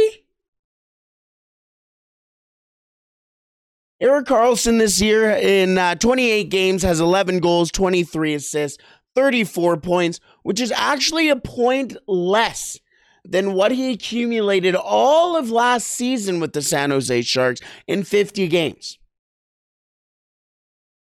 Erik 4.02 4.26
Karlsson 4.26 4.80
this 4.80 5.00
year 5.00 5.30
in 5.30 5.78
uh, 5.78 5.94
28 5.94 6.46
games 6.46 6.82
has 6.82 7.00
11 7.00 7.40
goals, 7.40 7.72
23 7.72 8.34
assists, 8.34 8.82
34 9.14 9.78
points, 9.78 10.20
which 10.42 10.60
is 10.60 10.72
actually 10.72 11.30
a 11.30 11.36
point 11.36 11.96
less 12.08 12.80
than 13.24 13.54
what 13.54 13.72
he 13.72 13.92
accumulated 13.92 14.76
all 14.76 15.36
of 15.36 15.52
last 15.52 15.88
season 15.88 16.40
with 16.40 16.54
the 16.54 16.62
San 16.62 16.90
Jose 16.90 17.22
Sharks 17.22 17.62
in 17.88 18.04
50 18.04 18.48
games. 18.48 18.98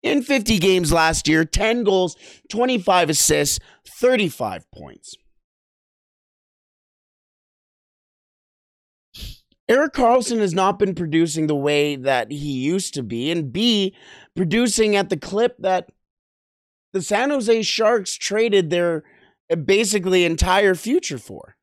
In 0.02 0.22
50 0.22 0.60
games 0.60 0.94
last 0.94 1.28
year, 1.28 1.44
10 1.44 1.84
goals, 1.84 2.16
25 2.50 3.10
assists, 3.10 3.60
35 3.86 4.70
points. 4.72 5.16
Erik 9.68 9.94
Karlsson 9.94 10.40
has 10.40 10.54
not 10.54 10.80
been 10.80 10.96
producing 10.96 11.46
the 11.46 11.56
way 11.56 11.96
that 11.96 12.32
he 12.32 12.54
used 12.54 12.96
to 12.96 13.04
be, 13.04 13.30
and 13.30 13.54
B, 13.54 13.96
producing 14.36 14.96
at 14.96 15.10
the 15.10 15.18
clip 15.18 15.58
that 15.60 15.92
the 16.92 17.04
San 17.04 17.30
Jose 17.30 17.62
Sharks 17.62 18.16
traded 18.16 18.72
their 18.72 19.04
basically 19.66 20.26
entire 20.26 20.74
future 20.74 21.20
for. 21.20 21.56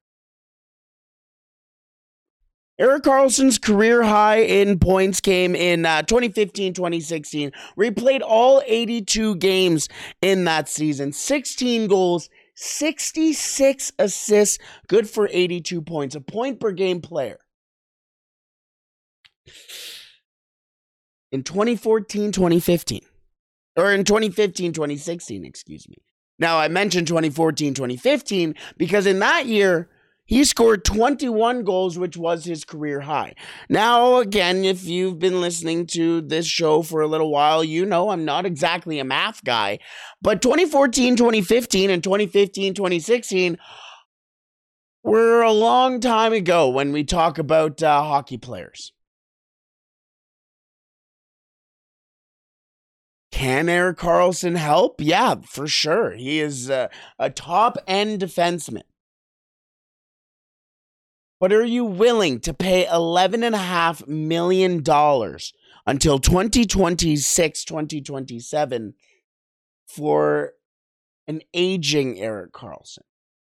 Erik 2.78 3.04
Karlsson's 3.04 3.58
career 3.58 4.02
high 4.02 4.40
in 4.40 4.78
points 4.78 5.20
came 5.20 5.54
in 5.54 5.86
uh, 5.86 6.02
2015 6.02 6.74
2016, 6.74 7.52
where 7.74 7.86
he 7.86 7.90
played 7.90 8.20
all 8.20 8.62
82 8.66 9.36
games 9.36 9.88
in 10.20 10.44
that 10.44 10.68
season 10.68 11.12
16 11.12 11.86
goals, 11.86 12.28
66 12.54 13.92
assists, 13.98 14.58
good 14.88 15.08
for 15.08 15.28
82 15.32 15.80
points, 15.80 16.14
a 16.14 16.20
point 16.20 16.60
per 16.60 16.70
game 16.70 17.00
player. 17.00 17.38
In 21.32 21.42
2014 21.42 22.30
2015, 22.30 23.00
or 23.76 23.92
in 23.92 24.04
2015 24.04 24.74
2016, 24.74 25.46
excuse 25.46 25.88
me. 25.88 25.96
Now, 26.38 26.58
I 26.58 26.68
mentioned 26.68 27.06
2014 27.06 27.72
2015 27.72 28.54
because 28.76 29.06
in 29.06 29.20
that 29.20 29.46
year, 29.46 29.88
he 30.26 30.42
scored 30.44 30.84
21 30.84 31.62
goals, 31.62 31.98
which 31.98 32.16
was 32.16 32.44
his 32.44 32.64
career 32.64 33.00
high. 33.00 33.34
Now, 33.68 34.16
again, 34.16 34.64
if 34.64 34.84
you've 34.84 35.20
been 35.20 35.40
listening 35.40 35.86
to 35.88 36.20
this 36.20 36.46
show 36.46 36.82
for 36.82 37.00
a 37.00 37.06
little 37.06 37.30
while, 37.30 37.62
you 37.62 37.86
know 37.86 38.10
I'm 38.10 38.24
not 38.24 38.44
exactly 38.44 38.98
a 38.98 39.04
math 39.04 39.44
guy. 39.44 39.78
But 40.20 40.42
2014, 40.42 41.14
2015, 41.16 41.90
and 41.90 42.02
2015, 42.02 42.74
2016 42.74 43.56
were 45.04 45.42
a 45.42 45.52
long 45.52 46.00
time 46.00 46.32
ago 46.32 46.68
when 46.68 46.90
we 46.90 47.04
talk 47.04 47.38
about 47.38 47.80
uh, 47.80 48.02
hockey 48.02 48.36
players. 48.36 48.92
Can 53.30 53.68
Erik 53.68 53.98
Karlsson 53.98 54.56
help? 54.56 55.00
Yeah, 55.00 55.36
for 55.44 55.68
sure. 55.68 56.12
He 56.12 56.40
is 56.40 56.68
a, 56.70 56.90
a 57.18 57.30
top 57.30 57.76
end 57.86 58.20
defenseman. 58.20 58.82
But 61.38 61.52
are 61.52 61.64
you 61.64 61.84
willing 61.84 62.40
to 62.40 62.54
pay 62.54 62.86
$11.5 62.86 64.08
million 64.08 64.82
until 65.86 66.18
2026, 66.18 67.64
2027 67.64 68.94
for 69.86 70.52
an 71.28 71.42
aging 71.52 72.18
Erik 72.18 72.52
Karlsson? 72.52 73.00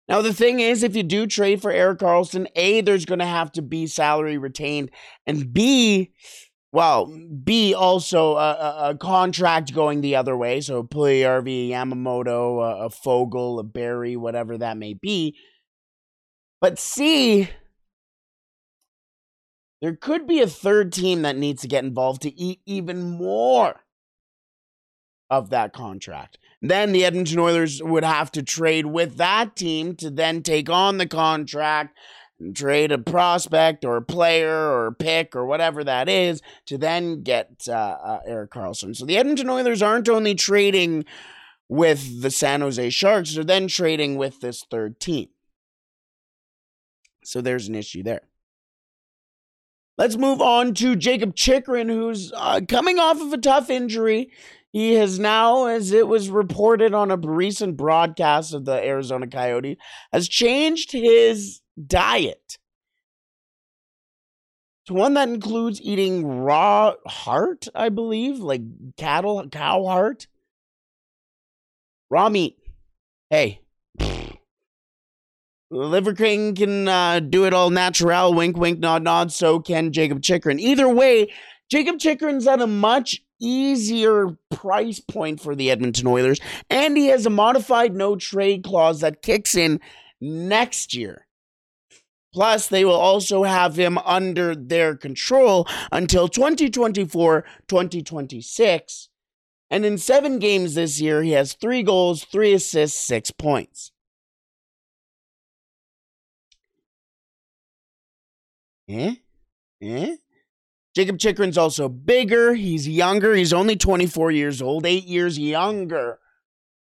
Now, 0.08 0.20
the 0.22 0.34
thing 0.34 0.60
is, 0.60 0.82
if 0.82 0.96
you 0.96 1.04
do 1.04 1.26
trade 1.26 1.62
for 1.62 1.70
Erik 1.70 2.00
Karlsson, 2.00 2.48
A, 2.56 2.80
there's 2.80 3.04
going 3.06 3.20
to 3.20 3.24
have 3.24 3.52
to 3.52 3.62
be 3.62 3.86
salary 3.86 4.38
retained, 4.38 4.90
and 5.24 5.52
B, 5.52 6.12
well, 6.72 7.06
B, 7.44 7.74
also 7.74 8.34
a, 8.36 8.50
a, 8.50 8.90
a 8.90 8.96
contract 8.96 9.72
going 9.72 10.00
the 10.00 10.16
other 10.16 10.36
way. 10.36 10.60
So, 10.60 10.82
Puljujarvi, 10.82 11.70
Yamamoto, 11.70 12.58
a, 12.58 12.86
a 12.86 12.90
Foegele, 12.90 13.60
a 13.60 13.62
Barrie, 13.62 14.16
whatever 14.16 14.58
that 14.58 14.76
may 14.76 14.94
be. 14.94 15.36
But 16.60 16.80
C, 16.80 17.48
there 19.80 19.96
could 19.96 20.26
be 20.26 20.40
a 20.40 20.46
third 20.46 20.92
team 20.92 21.22
that 21.22 21.36
needs 21.36 21.62
to 21.62 21.68
get 21.68 21.84
involved 21.84 22.22
to 22.22 22.38
eat 22.38 22.60
even 22.66 23.02
more 23.02 23.80
of 25.30 25.50
that 25.50 25.72
contract. 25.72 26.38
Then 26.60 26.92
the 26.92 27.04
Edmonton 27.04 27.38
Oilers 27.38 27.82
would 27.82 28.04
have 28.04 28.30
to 28.32 28.42
trade 28.42 28.86
with 28.86 29.16
that 29.16 29.56
team 29.56 29.94
to 29.96 30.10
then 30.10 30.42
take 30.42 30.68
on 30.68 30.98
the 30.98 31.06
contract 31.06 31.96
and 32.38 32.54
trade 32.54 32.90
a 32.90 32.98
prospect 32.98 33.84
or 33.84 33.96
a 33.96 34.02
player 34.02 34.52
or 34.52 34.86
a 34.86 34.92
pick 34.92 35.36
or 35.36 35.46
whatever 35.46 35.84
that 35.84 36.08
is 36.08 36.42
to 36.66 36.76
then 36.76 37.22
get 37.22 37.66
uh, 37.68 37.72
uh, 37.72 38.20
Erik 38.26 38.50
Karlsson. 38.50 38.96
So 38.96 39.06
the 39.06 39.16
Edmonton 39.16 39.48
Oilers 39.48 39.82
aren't 39.82 40.08
only 40.08 40.34
trading 40.34 41.04
with 41.68 42.22
the 42.22 42.32
San 42.32 42.62
Jose 42.62 42.90
Sharks, 42.90 43.34
they're 43.34 43.44
then 43.44 43.68
trading 43.68 44.16
with 44.16 44.40
this 44.40 44.64
third 44.68 44.98
team. 44.98 45.28
So 47.22 47.40
there's 47.40 47.68
an 47.68 47.76
issue 47.76 48.02
there. 48.02 48.22
Let's 50.00 50.16
move 50.16 50.40
on 50.40 50.72
to 50.76 50.96
Jacob 50.96 51.36
Chychrun, 51.36 51.90
who's 51.90 52.32
uh, 52.34 52.62
coming 52.66 52.98
off 52.98 53.20
of 53.20 53.34
a 53.34 53.36
tough 53.36 53.68
injury. 53.68 54.30
He 54.72 54.94
has 54.94 55.18
now, 55.18 55.66
as 55.66 55.92
it 55.92 56.08
was 56.08 56.30
reported 56.30 56.94
on 56.94 57.10
a 57.10 57.18
recent 57.18 57.76
broadcast 57.76 58.54
of 58.54 58.64
the 58.64 58.82
Arizona 58.82 59.26
Coyote, 59.26 59.76
has 60.10 60.26
changed 60.26 60.92
his 60.92 61.60
diet 61.86 62.56
to 64.86 64.94
one 64.94 65.12
that 65.12 65.28
includes 65.28 65.82
eating 65.82 66.26
raw 66.26 66.94
heart, 67.06 67.68
I 67.74 67.90
believe, 67.90 68.38
like 68.38 68.62
cattle, 68.96 69.46
cow 69.50 69.84
heart, 69.84 70.28
raw 72.08 72.30
meat. 72.30 72.56
Hey, 73.28 73.60
Liver 75.70 76.14
King 76.14 76.54
can 76.54 76.88
uh, 76.88 77.20
do 77.20 77.44
it 77.44 77.54
all 77.54 77.70
natural, 77.70 78.34
wink, 78.34 78.56
wink, 78.56 78.80
nod, 78.80 79.02
nod. 79.02 79.32
So 79.32 79.60
can 79.60 79.92
Jacob 79.92 80.20
Chychrun. 80.22 80.58
Either 80.58 80.88
way, 80.88 81.32
Jacob 81.70 81.98
Chychrun's 81.98 82.46
at 82.46 82.60
a 82.60 82.66
much 82.66 83.22
easier 83.40 84.36
price 84.50 85.00
point 85.00 85.40
for 85.40 85.54
the 85.54 85.70
Edmonton 85.70 86.06
Oilers, 86.08 86.40
and 86.68 86.96
he 86.96 87.06
has 87.06 87.24
a 87.24 87.30
modified 87.30 87.94
no 87.94 88.16
trade 88.16 88.64
clause 88.64 89.00
that 89.00 89.22
kicks 89.22 89.54
in 89.54 89.80
next 90.20 90.94
year. 90.94 91.26
Plus, 92.32 92.68
they 92.68 92.84
will 92.84 92.92
also 92.92 93.44
have 93.44 93.76
him 93.76 93.98
under 93.98 94.54
their 94.54 94.96
control 94.96 95.66
until 95.90 96.28
2024 96.28 97.44
2026. 97.66 99.08
And 99.72 99.84
in 99.84 99.98
seven 99.98 100.38
games 100.38 100.74
this 100.74 101.00
year, 101.00 101.22
he 101.22 101.30
has 101.32 101.54
three 101.54 101.82
goals, 101.82 102.24
three 102.24 102.52
assists, 102.52 102.98
six 102.98 103.30
points. 103.30 103.92
Eh? 108.90 109.14
Eh? 109.80 110.16
Jakob 110.94 111.18
Chychrun's 111.18 111.56
also 111.56 111.88
bigger. 111.88 112.54
He's 112.54 112.88
younger. 112.88 113.34
He's 113.34 113.52
only 113.52 113.76
24 113.76 114.32
years 114.32 114.60
old, 114.60 114.84
eight 114.84 115.04
years 115.04 115.38
younger 115.38 116.18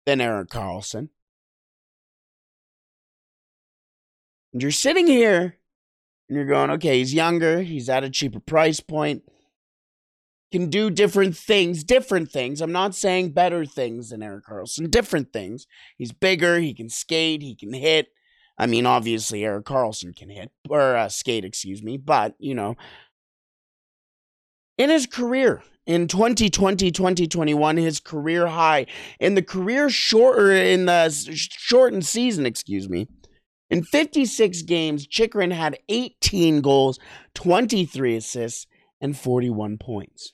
than 0.06 0.22
Erik 0.22 0.50
Karlsson. 0.50 1.10
And 4.54 4.62
you're 4.62 4.72
sitting 4.72 5.08
here 5.08 5.58
and 6.30 6.36
you're 6.36 6.46
going, 6.46 6.70
okay, 6.72 7.00
he's 7.00 7.14
younger. 7.14 7.62
He's 7.62 7.90
at 7.90 8.04
a 8.04 8.10
cheaper 8.10 8.40
price 8.40 8.80
point. 8.80 9.24
Can 10.52 10.70
do 10.70 10.90
different 10.90 11.36
things, 11.36 11.84
different 11.84 12.32
things. 12.32 12.62
I'm 12.62 12.72
not 12.72 12.96
saying 12.96 13.32
better 13.32 13.66
things 13.66 14.12
than 14.12 14.24
Erik 14.24 14.46
Karlsson, 14.46 14.90
different 14.90 15.34
things. 15.34 15.66
He's 15.98 16.12
bigger. 16.12 16.60
He 16.60 16.74
can 16.74 16.88
skate. 16.88 17.42
He 17.42 17.56
can 17.56 17.74
hit. 17.74 18.08
I 18.58 18.68
mean, 18.68 18.86
obviously, 18.86 19.44
Erik 19.44 19.66
Karlsson 19.66 20.16
can 20.16 20.30
hit 20.30 20.52
or 20.70 20.96
uh, 20.96 21.10
skate, 21.10 21.46
excuse 21.46 21.84
me, 21.84 21.98
but 21.98 22.36
you 22.40 22.56
know, 22.56 22.76
in 24.78 24.90
his 24.90 25.06
career 25.06 25.62
in 25.86 26.08
2020 26.08 26.90
2021 26.90 27.78
his 27.78 28.00
career 28.00 28.48
high 28.48 28.88
in 29.20 29.36
the 29.36 29.42
career 29.44 29.88
short 29.88 30.40
or 30.40 30.52
in 30.52 30.88
the 30.88 31.10
shortened 31.32 32.04
season 32.04 32.44
excuse 32.44 32.90
me 32.90 33.08
in 33.70 33.84
56 33.84 34.62
games 34.64 35.08
Chychrun 35.08 35.52
had 35.52 35.78
18 35.90 36.62
goals 36.62 37.00
23 37.36 38.16
assists 38.16 38.68
and 39.02 39.18
41 39.18 39.78
points. 39.78 40.34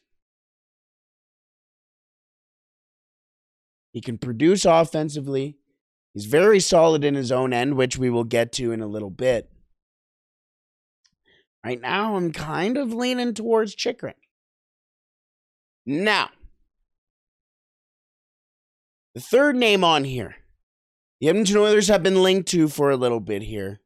He 3.91 4.01
can 4.01 4.17
produce 4.17 4.63
offensively 4.65 5.57
He's 6.13 6.25
very 6.25 6.59
solid 6.59 7.03
in 7.03 7.15
his 7.15 7.31
own 7.31 7.53
end, 7.53 7.75
which 7.75 7.97
we 7.97 8.09
will 8.09 8.23
get 8.23 8.51
to 8.53 8.71
in 8.71 8.81
a 8.81 8.87
little 8.87 9.09
bit. 9.09 9.49
Right 11.63 11.79
now, 11.79 12.15
I'm 12.15 12.31
kind 12.31 12.77
of 12.77 12.93
leaning 12.93 13.33
towards 13.33 13.75
Chychrun. 13.75 14.15
Now, 15.85 16.29
the 19.13 19.21
third 19.21 19.55
name 19.55 19.83
on 19.83 20.03
here, 20.03 20.35
the 21.19 21.29
Edmonton 21.29 21.57
Oilers 21.57 21.87
have 21.87 22.03
been 22.03 22.23
linked 22.23 22.49
to 22.49 22.67
for 22.67 22.91
a 22.91 22.97
little 22.97 23.19
bit 23.19 23.43
here. 23.43 23.79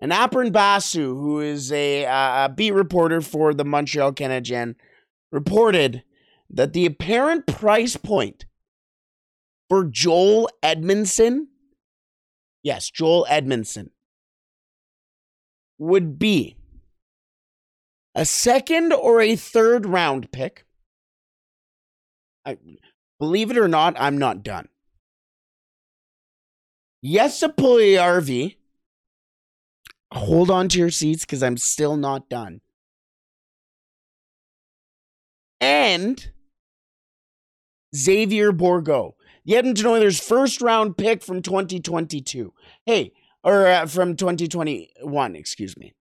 And 0.00 0.12
Arpon 0.12 0.52
Basu, 0.52 1.16
who 1.16 1.40
is 1.40 1.72
a, 1.72 2.04
uh, 2.06 2.46
a 2.46 2.48
beat 2.48 2.72
reporter 2.72 3.20
for 3.20 3.54
the 3.54 3.64
Montreal 3.64 4.12
Canadiens, 4.12 4.76
reported 5.32 6.04
that 6.50 6.72
the 6.72 6.86
apparent 6.86 7.46
price 7.46 7.96
point 7.96 8.46
for 9.68 9.84
Joel 9.84 10.48
Edmundson, 10.62 11.46
yes, 12.62 12.90
Joel 12.90 13.26
Edmundson, 13.30 13.90
would 15.78 16.18
be 16.18 16.56
a 18.14 18.24
second 18.24 18.92
or 18.92 19.20
a 19.20 19.36
third 19.36 19.86
round 19.86 20.30
pick. 20.30 20.64
I, 22.46 22.58
believe 23.18 23.50
it 23.50 23.58
or 23.58 23.68
not, 23.68 23.96
I'm 23.98 24.18
not 24.18 24.42
done. 24.42 24.68
Yes, 27.02 27.42
a 27.42 27.48
Puljujarvi. 27.48 28.56
Hold 30.12 30.50
on 30.50 30.68
to 30.68 30.78
your 30.78 30.90
seats 30.90 31.24
because 31.24 31.42
I'm 31.42 31.56
still 31.56 31.96
not 31.96 32.28
done. 32.28 32.60
And 35.60 36.30
Xavier 37.94 38.52
the 38.52 39.16
Edmonton 39.48 39.86
Oilers' 39.86 40.20
first 40.20 40.62
round 40.62 40.96
pick 40.96 41.22
from 41.22 41.42
2022. 41.42 42.52
Hey, 42.86 43.12
or 43.42 43.66
uh, 43.66 43.86
from 43.86 44.16
2021, 44.16 45.36
excuse 45.36 45.76
me. 45.76 45.94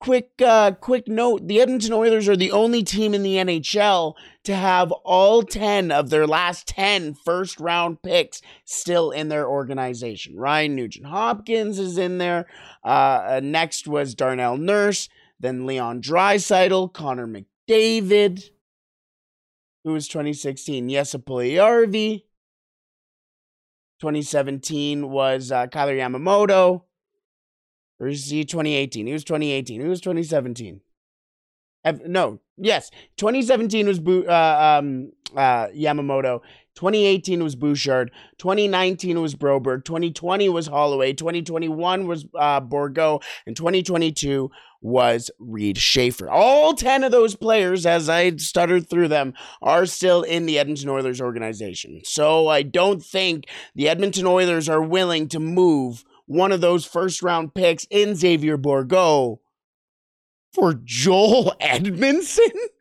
quick 0.00 0.30
uh, 0.44 0.72
quick 0.72 1.06
note 1.06 1.46
the 1.46 1.60
Edmonton 1.60 1.92
Oilers 1.92 2.28
are 2.28 2.36
the 2.36 2.50
only 2.50 2.82
team 2.82 3.14
in 3.14 3.22
the 3.22 3.36
NHL 3.36 4.14
to 4.44 4.54
have 4.56 4.90
all 5.04 5.42
10 5.42 5.92
of 5.92 6.10
their 6.10 6.26
last 6.26 6.66
10 6.66 7.14
first 7.14 7.60
round 7.60 8.02
picks 8.02 8.40
still 8.64 9.10
in 9.10 9.28
their 9.28 9.46
organization. 9.46 10.36
Ryan 10.36 10.74
Nugent 10.74 11.06
Hopkins 11.06 11.78
is 11.78 11.98
in 11.98 12.18
there. 12.18 12.46
Uh, 12.82 13.40
next 13.42 13.86
was 13.86 14.14
Darnell 14.14 14.56
Nurse, 14.56 15.08
then 15.38 15.66
Leon 15.66 16.00
Draisaitl, 16.00 16.92
Connor 16.92 17.28
McDavid, 17.28 18.50
who 19.84 19.92
was 19.92 20.08
2016, 20.08 20.88
Jesse 20.88 21.18
Puljujarvi. 21.18 22.24
2017 24.00 25.10
was 25.10 25.52
uh, 25.52 25.66
Kailer 25.66 25.94
Yamamoto. 25.94 26.82
Or 27.98 28.08
is 28.08 28.30
he 28.30 28.44
2018? 28.44 29.06
He 29.06 29.12
was 29.12 29.24
2018. 29.24 29.80
He 29.80 29.86
was 29.86 30.00
2017. 30.00 30.80
no, 32.06 32.40
yes. 32.56 32.90
2017 33.18 33.86
was 33.86 33.98
uh, 33.98 34.78
um, 34.78 35.12
uh, 35.36 35.66
Yamamoto. 35.68 36.40
2018 36.80 37.44
was 37.44 37.56
Bouchard. 37.56 38.10
2019 38.38 39.20
was 39.20 39.34
Broberg. 39.34 39.84
2020 39.84 40.48
was 40.48 40.66
Holloway. 40.66 41.12
2021 41.12 42.06
was 42.06 42.24
uh, 42.38 42.62
Bourgault. 42.62 43.22
And 43.46 43.54
2022 43.54 44.50
was 44.80 45.30
Reid 45.38 45.76
Schaefer. 45.76 46.30
All 46.30 46.72
10 46.72 47.04
of 47.04 47.12
those 47.12 47.36
players, 47.36 47.84
as 47.84 48.08
I 48.08 48.34
stuttered 48.36 48.88
through 48.88 49.08
them, 49.08 49.34
are 49.60 49.84
still 49.84 50.22
in 50.22 50.46
the 50.46 50.58
Edmonton 50.58 50.88
Oilers 50.88 51.20
organization. 51.20 52.00
So 52.02 52.48
I 52.48 52.62
don't 52.62 53.04
think 53.04 53.44
the 53.74 53.86
Edmonton 53.86 54.24
Oilers 54.24 54.66
are 54.66 54.82
willing 54.82 55.28
to 55.28 55.38
move 55.38 56.02
one 56.24 56.50
of 56.50 56.62
those 56.62 56.86
first 56.86 57.22
round 57.22 57.52
picks 57.52 57.86
in 57.90 58.14
Xavier 58.14 58.56
Bourgault 58.56 59.40
for 60.54 60.80
Joel 60.82 61.54
Edmundson? 61.60 62.48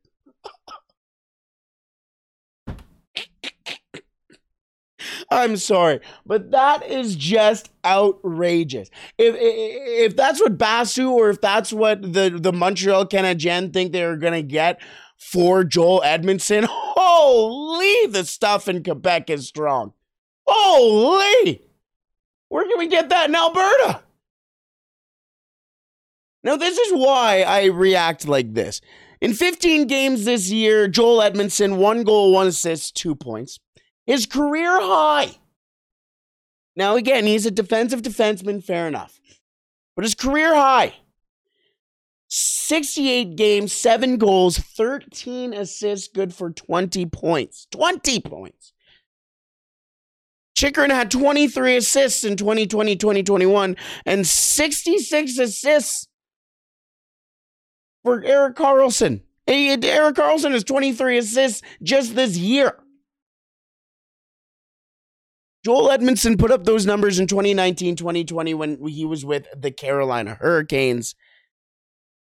I'm 5.31 5.57
sorry, 5.57 5.99
but 6.25 6.51
that 6.51 6.85
is 6.87 7.15
just 7.15 7.69
outrageous. 7.85 8.89
If 9.17 9.35
if 9.37 10.15
that's 10.15 10.41
what 10.41 10.57
Basu 10.57 11.11
or 11.11 11.29
if 11.29 11.39
that's 11.39 11.71
what 11.71 12.01
the 12.01 12.35
the 12.41 12.51
Montreal 12.51 13.05
Canadiens 13.05 13.71
think 13.71 13.91
they're 13.91 14.17
gonna 14.17 14.41
get 14.41 14.81
for 15.17 15.63
Joel 15.63 16.01
Edmundson, 16.03 16.65
holy, 16.69 18.07
the 18.07 18.25
stuff 18.25 18.67
in 18.67 18.83
Quebec 18.83 19.29
is 19.29 19.47
strong. 19.47 19.93
Holy! 20.47 21.61
Where 22.47 22.67
can 22.67 22.79
we 22.79 22.87
get 22.87 23.09
that 23.09 23.29
in 23.29 23.35
Alberta? 23.35 24.01
Now, 26.43 26.55
this 26.55 26.77
is 26.77 26.93
why 26.93 27.43
I 27.43 27.65
react 27.65 28.27
like 28.27 28.53
this. 28.53 28.81
In 29.21 29.33
15 29.33 29.87
games 29.87 30.25
this 30.25 30.49
year, 30.49 30.87
Joel 30.87 31.19
Edmundson, 31.19 31.77
one 31.77 32.03
goal, 32.03 32.31
one 32.31 32.47
assist, 32.47 32.95
two 32.95 33.13
points. 33.15 33.59
His 34.09 34.25
career 34.25 34.81
high. 34.81 35.35
Now, 36.75 36.95
again, 36.95 37.27
he's 37.27 37.45
a 37.45 37.51
defensive 37.51 38.01
defenseman, 38.01 38.63
fair 38.63 38.87
enough. 38.87 39.19
But 39.95 40.03
his 40.03 40.15
career 40.15 40.55
high 40.55 40.95
68 42.27 43.35
games, 43.35 43.71
seven 43.71 44.17
goals, 44.17 44.57
13 44.57 45.53
assists, 45.53 46.07
good 46.07 46.33
for 46.33 46.49
20 46.49 47.05
points. 47.05 47.67
20 47.69 48.19
points. 48.21 48.73
Chychrun 50.55 50.89
had 50.89 51.11
23 51.11 51.75
assists 51.75 52.23
in 52.23 52.35
2020 52.35 52.95
2021 52.95 53.77
and 54.07 54.25
66 54.25 55.37
assists 55.37 56.07
for 58.03 58.23
Erik 58.23 58.55
Karlsson. 58.55 59.21
Erik 59.47 60.15
Karlsson 60.15 60.53
has 60.53 60.63
23 60.63 61.19
assists 61.19 61.61
just 61.83 62.15
this 62.15 62.35
year. 62.35 62.75
Joel 65.63 65.89
Edmundson 65.89 66.39
put 66.39 66.51
up 66.51 66.63
those 66.63 66.85
numbers 66.85 67.19
in 67.19 67.27
2019 67.27 67.95
2020 67.95 68.53
when 68.53 68.87
he 68.87 69.05
was 69.05 69.25
with 69.25 69.47
the 69.55 69.71
Carolina 69.71 70.35
Hurricanes. 70.35 71.15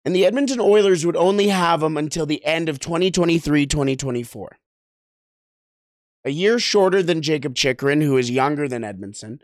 And 0.04 0.16
the 0.16 0.26
Edmonton 0.26 0.58
Oilers 0.58 1.06
would 1.06 1.16
only 1.16 1.48
have 1.48 1.82
him 1.82 1.96
until 1.96 2.26
the 2.26 2.44
end 2.44 2.68
of 2.68 2.80
2023 2.80 3.66
2024 3.66 4.58
a 6.24 6.30
year 6.30 6.58
shorter 6.58 7.02
than 7.02 7.22
Jacob 7.22 7.54
Chychrun, 7.54 8.00
who 8.00 8.16
is 8.16 8.30
younger 8.30 8.68
than 8.68 8.82
Edmundson, 8.82 9.40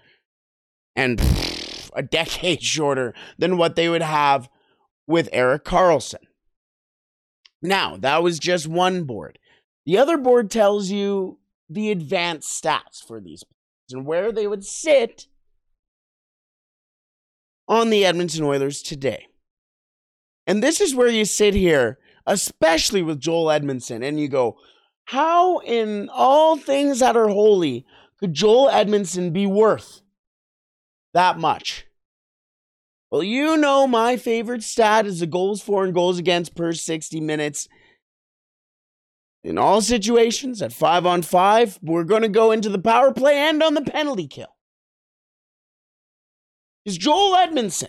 and 0.95 1.19
pff, 1.19 1.91
a 1.95 2.03
decade 2.03 2.63
shorter 2.65 3.15
than 3.37 3.57
what 3.57 3.77
they 3.77 3.89
would 3.89 4.03
have 4.03 4.49
with 5.07 5.29
Erik 5.33 5.65
Karlsson. 5.65 6.25
Now, 7.61 7.97
that 7.97 8.23
was 8.23 8.39
just 8.39 8.69
one 8.69 9.05
board. 9.05 9.39
The 9.85 9.99
other 9.99 10.17
board 10.17 10.51
tells 10.51 10.91
you 10.91 11.39
the 11.69 11.91
advanced 11.91 12.63
stats 12.63 13.05
for 13.05 13.21
these 13.21 13.43
players 13.43 13.58
and 13.91 14.07
where 14.07 14.33
they 14.33 14.47
would 14.47 14.65
sit 14.65 15.27
on 17.67 17.91
the 17.91 18.05
Edmonton 18.05 18.45
Oilers 18.45 18.83
today. 18.83 19.27
And 20.47 20.63
this 20.63 20.81
is 20.81 20.95
where 20.95 21.09
you 21.09 21.25
sit 21.25 21.55
here, 21.55 21.99
especially 22.27 23.03
with 23.03 23.21
Joel 23.21 23.47
Edmundson, 23.47 24.03
and 24.03 24.19
you 24.19 24.29
go, 24.29 24.57
how, 25.05 25.59
in 25.59 26.09
all 26.13 26.57
things 26.57 27.01
that 27.01 27.17
are 27.17 27.29
holy, 27.29 27.85
could 28.19 28.35
Joel 28.35 28.69
Edmundson 28.69 29.33
be 29.33 29.47
worth 29.47 30.01
that 31.15 31.39
much? 31.39 31.87
Well, 33.11 33.23
you 33.23 33.57
know 33.57 33.87
my 33.87 34.17
favorite 34.17 34.63
stat 34.63 35.07
is 35.07 35.21
the 35.21 35.27
goals 35.27 35.63
for 35.63 35.85
and 35.85 35.95
goals 35.95 36.19
against 36.19 36.55
per 36.55 36.73
60 36.73 37.21
minutes. 37.21 37.69
In 39.49 39.57
all 39.57 39.81
situations, 39.81 40.61
at 40.61 40.75
five 40.75 41.07
on 41.07 41.23
five, 41.23 41.79
we're 41.81 42.05
going 42.05 42.21
to 42.21 42.29
go 42.29 42.53
into 42.53 42.69
the 42.69 42.79
power 42.79 43.15
play 43.15 43.35
and 43.35 43.63
on 43.63 43.73
the 43.73 43.81
penalty 43.81 44.29
kill. 44.29 44.55
Is 46.85 46.99
Joel 46.99 47.35
Edmundson 47.35 47.89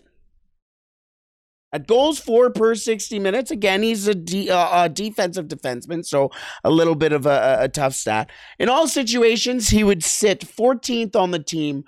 at 1.74 1.86
goals 1.86 2.17
for 2.17 2.50
per 2.50 2.76
60 2.76 3.19
minutes. 3.19 3.52
Again, 3.52 3.84
he's 3.84 4.08
a, 4.08 4.15
de- 4.15 4.50
uh, 4.50 4.86
a 4.86 4.88
defensive 4.88 5.50
defenseman, 5.50 6.06
so 6.06 6.32
a 6.63 6.69
little 6.69 6.95
bit 6.95 7.12
of 7.12 7.26
a, 7.26 7.58
a, 7.60 7.67
tough 7.67 7.93
stat. 7.93 8.32
In 8.58 8.69
all 8.69 8.88
situations, 8.88 9.67
he 9.67 9.84
would 9.84 10.02
sit 10.02 10.39
14th 10.39 11.13
on 11.13 11.32
the 11.32 11.43
team 11.43 11.84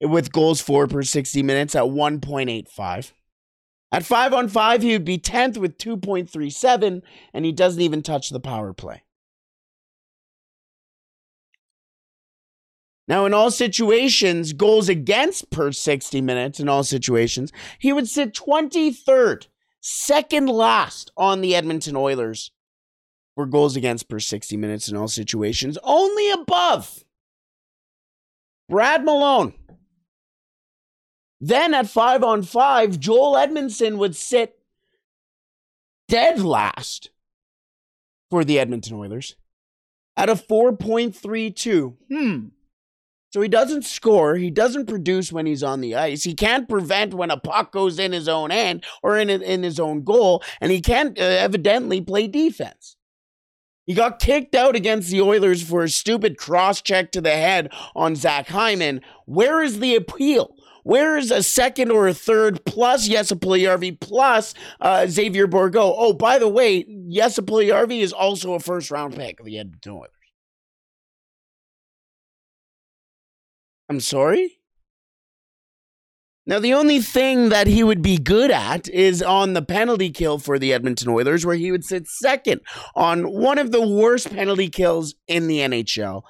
with 0.00 0.32
goals 0.32 0.60
for 0.60 0.88
per 0.88 1.04
60 1.04 1.44
minutes 1.44 1.76
at 1.76 1.84
1.85. 1.84 3.12
At 3.96 4.04
5 4.04 4.34
on 4.34 4.48
5, 4.50 4.82
he 4.82 4.92
would 4.92 5.06
be 5.06 5.16
10th 5.16 5.56
with 5.56 5.78
2.37, 5.78 7.00
and 7.32 7.44
he 7.46 7.50
doesn't 7.50 7.80
even 7.80 8.02
touch 8.02 8.28
the 8.28 8.38
power 8.38 8.74
play. 8.74 9.04
Now, 13.08 13.24
in 13.24 13.32
all 13.32 13.50
situations, 13.50 14.52
goals 14.52 14.90
against 14.90 15.48
per 15.48 15.72
60 15.72 16.20
minutes, 16.20 16.60
in 16.60 16.68
all 16.68 16.84
situations, 16.84 17.52
he 17.78 17.90
would 17.90 18.06
sit 18.06 18.34
23rd, 18.34 19.46
second 19.80 20.50
last 20.50 21.10
on 21.16 21.40
the 21.40 21.56
Edmonton 21.56 21.96
Oilers 21.96 22.50
for 23.34 23.46
goals 23.46 23.76
against 23.76 24.10
per 24.10 24.20
60 24.20 24.58
minutes 24.58 24.90
in 24.90 24.96
all 24.98 25.08
situations, 25.08 25.78
only 25.82 26.30
above 26.30 27.02
Brad 28.68 29.06
Malone. 29.06 29.54
Then 31.40 31.74
at 31.74 31.88
five 31.88 32.22
on 32.22 32.42
five, 32.42 32.98
Joel 32.98 33.34
Edmundson 33.34 33.98
would 33.98 34.16
sit 34.16 34.58
dead 36.08 36.40
last 36.40 37.10
for 38.30 38.44
the 38.44 38.58
Edmonton 38.58 38.96
Oilers 38.96 39.36
at 40.16 40.30
a 40.30 40.34
4.32. 40.34 41.94
Hmm. 42.10 42.46
So 43.32 43.42
he 43.42 43.48
doesn't 43.48 43.84
score. 43.84 44.36
He 44.36 44.50
doesn't 44.50 44.86
produce 44.86 45.30
when 45.30 45.44
he's 45.44 45.62
on 45.62 45.82
the 45.82 45.94
ice. 45.94 46.22
He 46.22 46.34
can't 46.34 46.68
prevent 46.68 47.12
when 47.12 47.30
a 47.30 47.38
puck 47.38 47.70
goes 47.70 47.98
in 47.98 48.12
his 48.12 48.28
own 48.28 48.50
end 48.50 48.84
or 49.02 49.18
in, 49.18 49.28
in 49.28 49.62
his 49.62 49.78
own 49.78 50.04
goal. 50.04 50.42
And 50.60 50.72
he 50.72 50.80
can't 50.80 51.18
uh, 51.18 51.22
evidently 51.22 52.00
play 52.00 52.28
defense. 52.28 52.96
He 53.84 53.94
got 53.94 54.18
kicked 54.18 54.54
out 54.54 54.74
against 54.74 55.10
the 55.10 55.20
Oilers 55.20 55.62
for 55.62 55.84
a 55.84 55.88
stupid 55.88 56.38
cross 56.38 56.80
check 56.80 57.12
to 57.12 57.20
the 57.20 57.30
head 57.30 57.72
on 57.94 58.16
Zach 58.16 58.48
Hyman. 58.48 59.00
Where 59.26 59.62
is 59.62 59.80
the 59.80 59.94
appeal? 59.94 60.55
Where 60.86 61.16
is 61.16 61.32
a 61.32 61.42
second 61.42 61.90
or 61.90 62.06
a 62.06 62.14
third 62.14 62.64
plus 62.64 63.08
Jesse 63.08 63.34
Puljujarvi 63.34 63.98
plus 63.98 64.54
uh, 64.80 65.08
Xavier 65.08 65.48
Bourgault? 65.48 65.96
Oh, 65.98 66.12
by 66.12 66.38
the 66.38 66.46
way, 66.46 66.84
Jesse 67.10 67.42
Puljujarvi 67.42 68.02
is 68.02 68.12
also 68.12 68.54
a 68.54 68.60
first 68.60 68.92
round 68.92 69.16
pick 69.16 69.40
of 69.40 69.46
the 69.46 69.58
Edmonton 69.58 69.94
Oilers. 69.94 70.10
I'm 73.88 73.98
sorry? 73.98 74.60
Now, 76.46 76.60
the 76.60 76.74
only 76.74 77.00
thing 77.00 77.48
that 77.48 77.66
he 77.66 77.82
would 77.82 78.00
be 78.00 78.16
good 78.16 78.52
at 78.52 78.88
is 78.88 79.20
on 79.20 79.54
the 79.54 79.62
penalty 79.62 80.10
kill 80.10 80.38
for 80.38 80.56
the 80.56 80.72
Edmonton 80.72 81.08
Oilers, 81.08 81.44
where 81.44 81.56
he 81.56 81.72
would 81.72 81.82
sit 81.82 82.06
second 82.06 82.60
on 82.94 83.24
one 83.24 83.58
of 83.58 83.72
the 83.72 83.84
worst 83.84 84.30
penalty 84.30 84.68
kills 84.68 85.16
in 85.26 85.48
the 85.48 85.58
NHL. 85.58 86.22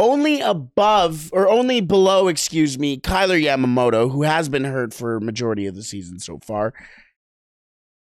Only 0.00 0.40
above, 0.40 1.28
or 1.30 1.46
only 1.50 1.82
below, 1.82 2.28
excuse 2.28 2.78
me, 2.78 2.96
Kailer 2.96 3.36
Yamamoto, 3.36 4.10
who 4.10 4.22
has 4.22 4.48
been 4.48 4.64
hurt 4.64 4.94
for 4.94 5.20
majority 5.20 5.66
of 5.66 5.74
the 5.74 5.82
season 5.82 6.18
so 6.18 6.38
far. 6.38 6.72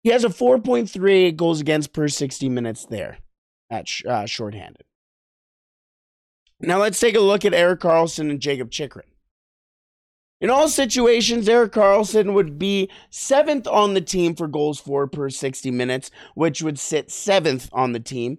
He 0.02 0.10
has 0.10 0.24
a 0.24 0.28
4.38 0.28 1.36
goals 1.36 1.60
against 1.60 1.92
per 1.92 2.08
60 2.08 2.48
minutes 2.48 2.84
there 2.86 3.18
at 3.70 3.86
uh, 4.08 4.26
shorthanded. 4.26 4.82
Now 6.58 6.80
let's 6.80 6.98
take 6.98 7.14
a 7.14 7.20
look 7.20 7.44
at 7.44 7.54
Erik 7.54 7.78
Karlsson 7.78 8.28
and 8.28 8.40
Jacob 8.40 8.72
Chychrun. 8.72 9.06
In 10.40 10.50
all 10.50 10.68
situations, 10.68 11.48
Eric 11.48 11.70
Carlson 11.70 12.34
would 12.34 12.58
be 12.58 12.90
seventh 13.10 13.68
on 13.68 13.94
the 13.94 14.00
team 14.00 14.34
for 14.34 14.48
goals 14.48 14.80
for 14.80 15.06
per 15.06 15.30
60 15.30 15.70
minutes, 15.70 16.10
which 16.34 16.60
would 16.60 16.80
sit 16.80 17.12
seventh 17.12 17.70
on 17.72 17.92
the 17.92 18.00
team. 18.00 18.38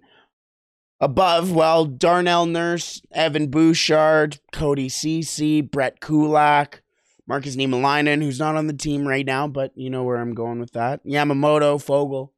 Above, 1.00 1.52
well, 1.52 1.84
Darnell 1.84 2.46
Nurse, 2.46 3.02
Evan 3.12 3.48
Bouchard, 3.48 4.40
Cody 4.52 4.88
Ceci, 4.88 5.60
Brett 5.60 6.00
Kulak, 6.00 6.82
Markus 7.26 7.56
Niemeläinen, 7.56 8.22
who's 8.22 8.38
not 8.38 8.56
on 8.56 8.66
the 8.66 8.72
team 8.72 9.06
right 9.06 9.26
now, 9.26 9.46
but 9.46 9.72
you 9.76 9.90
know 9.90 10.04
where 10.04 10.16
I'm 10.16 10.34
going 10.34 10.58
with 10.58 10.72
that. 10.72 11.04
Yamamoto, 11.04 11.82
Fogel, 11.82 12.32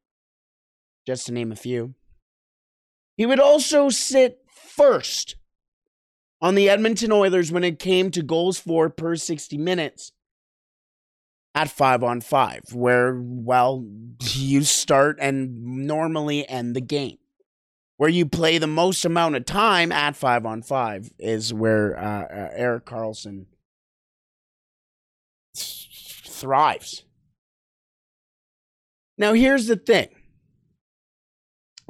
just 1.06 1.26
to 1.26 1.32
name 1.32 1.52
a 1.52 1.56
few. 1.56 1.94
He 3.16 3.26
would 3.26 3.40
also 3.40 3.90
sit 3.90 4.40
first 4.52 5.36
on 6.40 6.54
the 6.54 6.68
Edmonton 6.68 7.12
Oilers 7.12 7.52
when 7.52 7.64
it 7.64 7.78
came 7.78 8.10
to 8.10 8.22
goals 8.22 8.58
for 8.58 8.88
per 8.88 9.14
60 9.16 9.58
minutes 9.58 10.12
at 11.54 11.70
five 11.70 12.02
on 12.02 12.20
five, 12.20 12.62
where, 12.72 13.20
well, 13.20 13.84
you 14.32 14.62
start 14.62 15.18
and 15.20 15.86
normally 15.86 16.48
end 16.48 16.74
the 16.74 16.80
game. 16.80 17.18
Where 17.98 18.08
you 18.08 18.26
play 18.26 18.58
the 18.58 18.68
most 18.68 19.04
amount 19.04 19.34
of 19.34 19.44
time 19.44 19.90
at 19.92 20.16
five 20.16 20.46
on 20.46 20.62
five 20.62 21.12
is 21.18 21.52
where 21.52 21.98
uh, 21.98 22.22
uh, 22.22 22.50
Erik 22.54 22.87
Karlsson 22.87 23.46
thrives. 25.54 27.02
Now, 29.18 29.32
here's 29.32 29.66
the 29.66 29.76
thing 29.76 30.08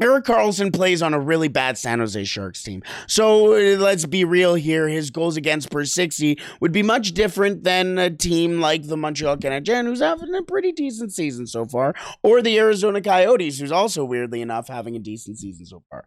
Erik 0.00 0.26
Karlsson 0.26 0.72
plays 0.72 1.02
on 1.02 1.12
a 1.12 1.18
really 1.18 1.48
bad 1.48 1.76
San 1.76 1.98
Jose 1.98 2.22
Sharks 2.24 2.62
team. 2.62 2.82
So 3.08 3.54
uh, 3.54 3.76
let's 3.78 4.06
be 4.06 4.24
real 4.24 4.54
here. 4.54 4.88
His 4.88 5.10
goals 5.10 5.36
against 5.36 5.70
per 5.70 5.84
60 5.84 6.38
would 6.60 6.70
be 6.70 6.84
much 6.84 7.12
different 7.12 7.64
than 7.64 7.98
a 7.98 8.08
team 8.08 8.60
like 8.60 8.86
the 8.86 8.96
Montreal 8.96 9.38
Canadiens, 9.38 9.86
who's 9.86 10.00
having 10.00 10.34
a 10.34 10.42
pretty 10.42 10.70
decent 10.70 11.12
season 11.12 11.48
so 11.48 11.64
far, 11.64 11.94
or 12.22 12.40
the 12.40 12.58
Arizona 12.58 13.00
Coyotes, 13.00 13.58
who's 13.58 13.72
also, 13.72 14.04
weirdly 14.04 14.40
enough, 14.40 14.68
having 14.68 14.94
a 14.94 15.00
decent 15.00 15.38
season 15.38 15.66
so 15.66 15.82
far. 15.90 16.04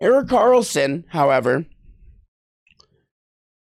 Erik 0.00 0.28
Karlsson, 0.28 1.04
however, 1.08 1.66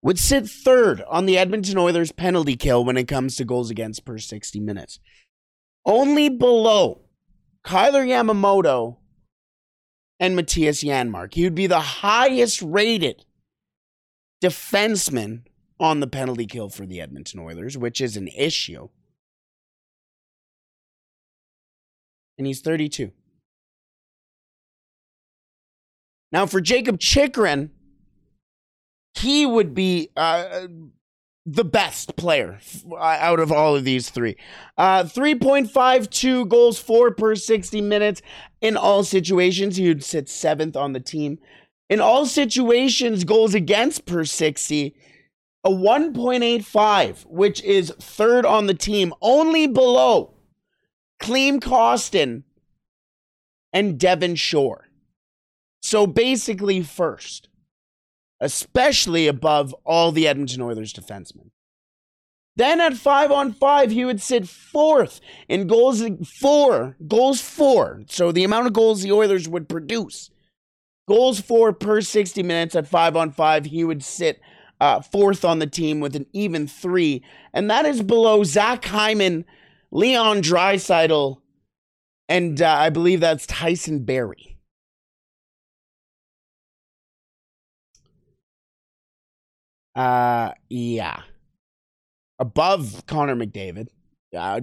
would 0.02 0.20
sit 0.20 0.48
third 0.48 1.04
on 1.10 1.26
the 1.26 1.38
Edmonton 1.38 1.78
Oilers 1.78 2.14
penalty 2.14 2.56
kill 2.56 2.86
when 2.86 2.96
it 2.96 3.08
comes 3.08 3.36
to 3.36 3.44
goals 3.44 3.70
against 3.70 4.06
per 4.06 4.18
60 4.18 4.60
minutes. 4.62 5.00
Only 5.86 6.30
below 6.30 7.02
Kailer 7.66 8.06
Yamamoto 8.06 8.99
and 10.20 10.38
Mattias 10.38 10.84
Janmark. 10.84 11.34
He 11.34 11.44
would 11.44 11.56
be 11.56 11.68
the 11.68 11.80
highest 11.80 12.62
rated 12.62 13.26
defenseman 14.44 15.44
on 15.80 16.00
the 16.00 16.08
penalty 16.08 16.46
kill 16.46 16.70
for 16.70 16.86
the 16.86 17.00
Edmonton 17.00 17.40
Oilers, 17.40 17.78
which 17.78 18.02
is 18.02 18.18
an 18.18 18.28
issue. 18.28 18.90
And 22.38 22.48
he's 22.48 22.62
32. 22.62 23.12
Now, 26.32 26.46
for 26.46 26.62
Jacob 26.62 27.00
Chychrun, 27.00 27.72
he 29.16 29.46
would 29.46 29.74
be 29.74 30.10
uh, 30.16 30.68
the 31.52 31.66
best 31.66 32.16
player 32.16 32.60
uh, 32.92 32.96
out 32.96 33.40
of 33.40 33.52
all 33.52 33.76
of 33.76 33.84
these 33.84 34.10
three. 34.10 34.36
Uh, 34.78 35.04
3.52 35.04 36.48
goals 36.48 36.78
for 36.78 37.12
per 37.12 37.36
60 37.36 37.82
minutes 37.82 38.22
in 38.62 38.78
all 38.78 39.04
situations. 39.04 39.76
He 39.76 39.88
would 39.88 40.04
sit 40.04 40.30
seventh 40.30 40.76
on 40.76 40.94
the 40.94 41.00
team. 41.00 41.40
In 41.90 42.00
all 42.00 42.28
situations, 42.28 43.24
goals 43.24 43.56
against 43.56 44.06
per 44.06 44.26
60, 44.26 44.96
a 45.64 45.70
1.85, 45.70 47.26
which 47.26 47.64
is 47.64 47.92
third 48.00 48.46
on 48.46 48.68
the 48.68 48.76
team, 48.76 49.12
only 49.20 49.66
below 49.66 50.36
Klim 51.20 51.60
Kostin 51.60 52.44
and 53.74 54.00
Devin 54.00 54.36
Shore. 54.36 54.88
So 55.82 56.06
basically, 56.06 56.84
first 56.84 57.49
especially 58.40 59.28
above 59.28 59.76
all 59.86 60.12
the 60.12 60.28
Edmonton 60.28 60.62
Oilers 60.62 60.94
defensemen. 60.94 61.52
Then 62.56 62.82
at 62.82 62.98
five 62.98 63.32
on 63.32 63.54
five, 63.54 63.92
he 63.92 64.04
would 64.04 64.22
sit 64.22 64.48
fourth 64.48 65.22
in 65.48 65.68
goals 65.68 66.04
four, 66.26 66.98
goals 67.08 67.40
four. 67.40 68.02
So 68.08 68.32
the 68.32 68.44
amount 68.44 68.68
of 68.68 68.74
goals 68.74 69.02
the 69.02 69.14
Oilers 69.14 69.48
would 69.48 69.70
produce. 69.70 70.30
Goals 71.08 71.40
four 71.40 71.74
per 71.74 72.02
60 72.02 72.44
minutes 72.44 72.76
at 72.76 72.88
five 72.88 73.16
on 73.16 73.32
five, 73.32 73.66
he 73.66 73.84
would 73.84 74.04
sit 74.04 74.42
uh, 74.82 75.02
fourth 75.02 75.46
on 75.46 75.60
the 75.60 75.68
team 75.68 76.00
with 76.00 76.16
an 76.16 76.26
even 76.34 76.68
three. 76.68 77.24
And 77.54 77.70
that 77.70 77.86
is 77.86 78.04
below 78.04 78.44
Zach 78.44 78.84
Hyman, 78.86 79.46
Leon 79.92 80.42
Draisaitl, 80.42 81.38
and 82.28 82.62
uh, 82.62 82.70
I 82.70 82.90
believe 82.90 83.22
that's 83.22 83.48
Tyson 83.48 84.04
Barrie. 84.04 84.59
Uh, 90.00 90.54
yeah. 90.70 91.24
Above 92.40 93.04
Connor 93.06 93.36
McDavid. 93.36 93.88
Uh, 94.34 94.62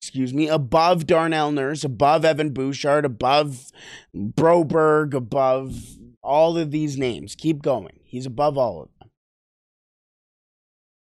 excuse 0.00 0.32
me. 0.32 0.46
Above 0.46 1.04
Darnell 1.04 1.50
Nurse, 1.50 1.82
above 1.82 2.24
Evan 2.24 2.50
Bouchard, 2.50 3.04
above 3.04 3.72
Broberg, 4.14 5.14
above 5.14 5.74
all 6.22 6.56
of 6.56 6.70
these 6.70 6.96
names. 6.96 7.34
Keep 7.34 7.62
going. 7.62 7.98
He's 8.04 8.24
above 8.24 8.56
all 8.56 8.82
of 8.82 8.88
them. 9.00 9.10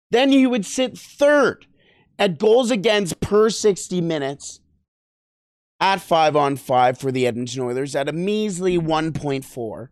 Then 0.10 0.32
he 0.32 0.48
would 0.48 0.66
sit 0.66 0.98
third 0.98 1.68
at 2.18 2.40
goals 2.40 2.72
against 2.72 3.20
per 3.20 3.52
60 3.52 4.02
minutes 4.02 4.60
at 5.80 6.02
5 6.02 6.36
on 6.36 6.56
5 6.56 6.98
for 6.98 7.12
the 7.12 7.28
Edmonton 7.28 7.62
Oilers 7.62 7.96
at 7.96 8.10
a 8.10 8.12
measly 8.12 8.80
1.4. 8.80 9.90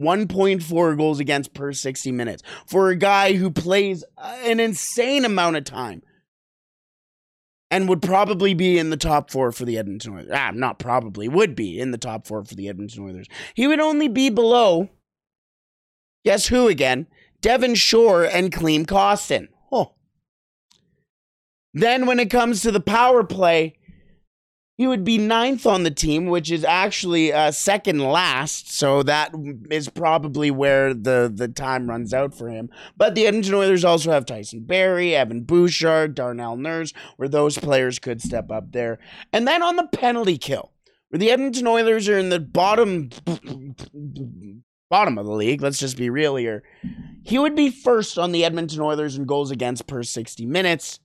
1.4 0.00 0.96
goals 0.96 1.20
against 1.20 1.54
per 1.54 1.72
60 1.72 2.12
minutes 2.12 2.42
for 2.66 2.88
a 2.88 2.96
guy 2.96 3.34
who 3.34 3.50
plays 3.50 4.04
an 4.18 4.60
insane 4.60 5.24
amount 5.24 5.56
of 5.56 5.64
time 5.64 6.02
and 7.70 7.88
would 7.88 8.02
probably 8.02 8.54
be 8.54 8.78
in 8.78 8.90
the 8.90 8.96
top 8.96 9.30
four 9.30 9.50
for 9.50 9.64
the 9.64 9.78
Edmonton 9.78 10.14
Oilers. 10.14 10.30
Ah, 10.32 10.52
not 10.54 10.78
probably, 10.78 11.28
would 11.28 11.54
be 11.54 11.80
in 11.80 11.90
the 11.90 11.98
top 11.98 12.26
four 12.26 12.44
for 12.44 12.54
the 12.54 12.68
Edmonton 12.68 13.04
Oilers. 13.04 13.26
He 13.54 13.66
would 13.66 13.80
only 13.80 14.08
be 14.08 14.30
below, 14.30 14.90
guess 16.24 16.46
who 16.46 16.68
again? 16.68 17.06
Devin 17.40 17.74
Shore 17.74 18.24
and 18.24 18.52
Klim 18.52 18.86
Kostin. 18.86 19.48
Oh. 19.72 19.94
Then 21.72 22.06
when 22.06 22.20
it 22.20 22.30
comes 22.30 22.62
to 22.62 22.70
the 22.70 22.80
power 22.80 23.24
play, 23.24 23.76
he 24.76 24.86
would 24.86 25.04
be 25.04 25.18
ninth 25.18 25.66
on 25.66 25.84
the 25.84 25.90
team, 25.90 26.26
which 26.26 26.50
is 26.50 26.64
actually 26.64 27.32
uh, 27.32 27.52
second 27.52 28.00
last. 28.00 28.72
So 28.72 29.02
that 29.04 29.32
is 29.70 29.88
probably 29.88 30.50
where 30.50 30.92
the, 30.92 31.32
the 31.32 31.48
time 31.48 31.88
runs 31.88 32.12
out 32.12 32.34
for 32.34 32.48
him. 32.48 32.70
But 32.96 33.14
the 33.14 33.26
Edmonton 33.26 33.54
Oilers 33.54 33.84
also 33.84 34.10
have 34.10 34.26
Tyson 34.26 34.64
Barrie, 34.64 35.14
Evan 35.14 35.42
Bouchard, 35.42 36.14
Darnell 36.14 36.56
Nurse, 36.56 36.92
where 37.16 37.28
those 37.28 37.56
players 37.56 38.00
could 38.00 38.20
step 38.20 38.50
up 38.50 38.72
there. 38.72 38.98
And 39.32 39.46
then 39.46 39.62
on 39.62 39.76
the 39.76 39.86
penalty 39.86 40.38
kill, 40.38 40.72
where 41.08 41.20
the 41.20 41.30
Edmonton 41.30 41.68
Oilers 41.68 42.08
are 42.08 42.18
in 42.18 42.30
the 42.30 42.40
bottom 42.40 43.10
bottom 44.90 45.18
of 45.18 45.26
the 45.26 45.32
league. 45.32 45.62
Let's 45.62 45.78
just 45.78 45.96
be 45.96 46.10
real 46.10 46.36
here. 46.36 46.62
He 47.22 47.38
would 47.38 47.56
be 47.56 47.70
first 47.70 48.18
on 48.18 48.32
the 48.32 48.44
Edmonton 48.44 48.80
Oilers 48.80 49.16
in 49.16 49.24
goals 49.24 49.50
against 49.50 49.86
per 49.86 50.02
60 50.02 50.46
minutes 50.46 51.00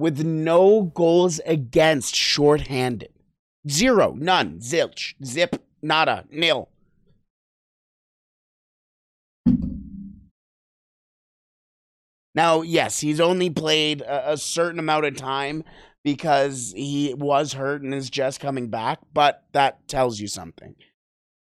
with 0.00 0.24
no 0.24 0.84
goals 0.94 1.40
against 1.44 2.16
shorthanded. 2.16 3.12
Zero, 3.68 4.16
none, 4.18 4.58
zilch, 4.58 5.14
zip, 5.22 5.62
nada, 5.82 6.24
nil. 6.30 6.70
Now, 12.34 12.62
yes, 12.62 13.00
he's 13.00 13.20
only 13.20 13.50
played 13.50 14.00
a, 14.00 14.32
a, 14.32 14.36
certain 14.38 14.78
amount 14.78 15.04
of 15.04 15.16
time 15.16 15.64
because 16.02 16.72
he 16.74 17.12
was 17.12 17.52
hurt 17.52 17.82
and 17.82 17.92
is 17.92 18.08
just 18.08 18.40
coming 18.40 18.68
back, 18.68 19.00
but 19.12 19.44
that 19.52 19.86
tells 19.86 20.18
you 20.18 20.28
something. 20.28 20.76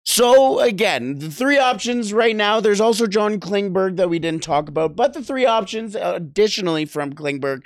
So, 0.05 0.59
again, 0.59 1.17
the 1.17 1.31
three 1.31 1.57
options 1.57 2.13
right 2.13 2.35
now, 2.35 2.59
there's 2.59 2.81
also 2.81 3.07
John 3.07 3.39
Klingberg 3.39 3.95
that 3.95 4.09
we 4.09 4.19
didn't 4.19 4.43
talk 4.43 4.69
about, 4.69 4.95
but 4.95 5.13
the 5.13 5.23
three 5.23 5.47
options 5.47 5.95
additionally 5.95 6.85
from 6.85 7.13
Klingberg 7.13 7.61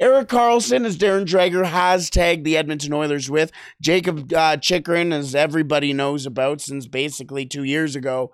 Erik 0.00 0.28
Karlsson, 0.28 0.84
as 0.84 0.98
Darren 0.98 1.24
Dreger 1.24 1.64
has 1.64 2.10
tagged 2.10 2.44
the 2.44 2.56
Edmonton 2.56 2.92
Oilers 2.92 3.30
with. 3.30 3.52
Jacob 3.80 4.32
uh, 4.32 4.56
Chychrun, 4.56 5.12
as 5.12 5.34
everybody 5.34 5.92
knows 5.92 6.26
about 6.26 6.60
since 6.60 6.86
basically 6.86 7.46
two 7.46 7.62
years 7.64 7.94
ago. 7.94 8.32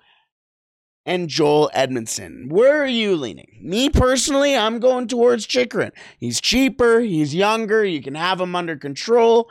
and 1.07 1.29
Joel 1.29 1.71
Edmondson. 1.73 2.49
Where 2.51 2.83
are 2.83 2.87
you 2.87 3.17
leaning? 3.17 3.59
Me 3.63 3.89
personally, 3.89 4.57
I'm 4.57 4.79
going 4.79 5.09
towards 5.09 5.47
Chychrun. 5.47 5.93
He's 6.19 6.41
cheaper, 6.41 7.01
he's 7.01 7.35
younger, 7.35 7.85
you 7.85 8.03
can 8.03 8.15
have 8.15 8.41
him 8.41 8.55
under 8.55 8.77
control. 8.77 9.51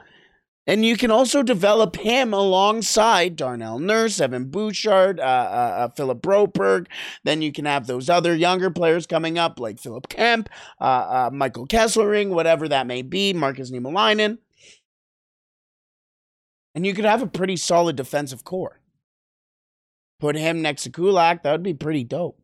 And 0.70 0.86
you 0.86 0.98
can 0.98 1.10
also 1.10 1.42
develop 1.42 1.96
him 1.96 2.32
alongside 2.32 3.36
Darnell 3.36 3.80
Nurse, 3.80 4.22
Evan 4.22 4.52
Bouchard, 4.52 5.20
uh, 5.20 5.24
uh, 5.24 5.26
uh, 5.26 5.88
Philip 5.98 6.22
Broberg. 6.22 6.86
Then 7.24 7.42
you 7.42 7.52
can 7.52 7.66
have 7.66 7.88
those 7.88 8.08
other 8.08 8.36
younger 8.36 8.70
players 8.70 9.08
coming 9.08 9.40
up 9.40 9.60
like 9.60 9.80
Philip 9.80 10.10
Kemp, 10.10 10.48
uh, 10.80 10.84
uh, 10.84 11.30
Michael 11.34 11.66
Kesselring, 11.66 12.30
whatever 12.30 12.68
that 12.68 12.86
may 12.86 13.02
be, 13.02 13.34
Markus 13.34 13.72
Niemeläinen. 13.72 14.38
And 16.76 16.86
you 16.86 16.94
could 16.94 17.06
have 17.06 17.24
a 17.24 17.28
pretty 17.28 17.56
solid 17.56 17.96
defensive 17.96 18.44
core. 18.44 18.80
Put 20.20 20.36
him 20.36 20.62
next 20.62 20.84
to 20.84 20.92
Kulak, 20.92 21.42
that 21.42 21.52
would 21.52 21.64
be 21.64 21.74
pretty 21.74 22.04
dope. 22.04 22.40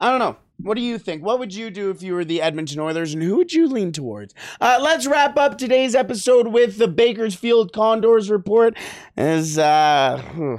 I 0.00 0.10
don't 0.10 0.18
know. 0.18 0.36
What 0.58 0.76
do 0.76 0.80
you 0.82 0.98
think? 0.98 1.24
What 1.24 1.38
would 1.38 1.54
you 1.54 1.70
do 1.70 1.90
if 1.90 2.02
you 2.02 2.14
were 2.14 2.24
the 2.24 2.40
Edmonton 2.40 2.80
Oilers, 2.80 3.12
and 3.12 3.22
who 3.22 3.36
would 3.36 3.52
you 3.52 3.66
lean 3.66 3.92
towards? 3.92 4.34
Uh, 4.60 4.78
let's 4.80 5.06
wrap 5.06 5.36
up 5.36 5.58
today's 5.58 5.94
episode 5.94 6.48
with 6.48 6.78
the 6.78 6.88
Bakersfield 6.88 7.72
Condors 7.72 8.30
report. 8.30 8.76
As 9.16 9.58
uh, 9.58 10.22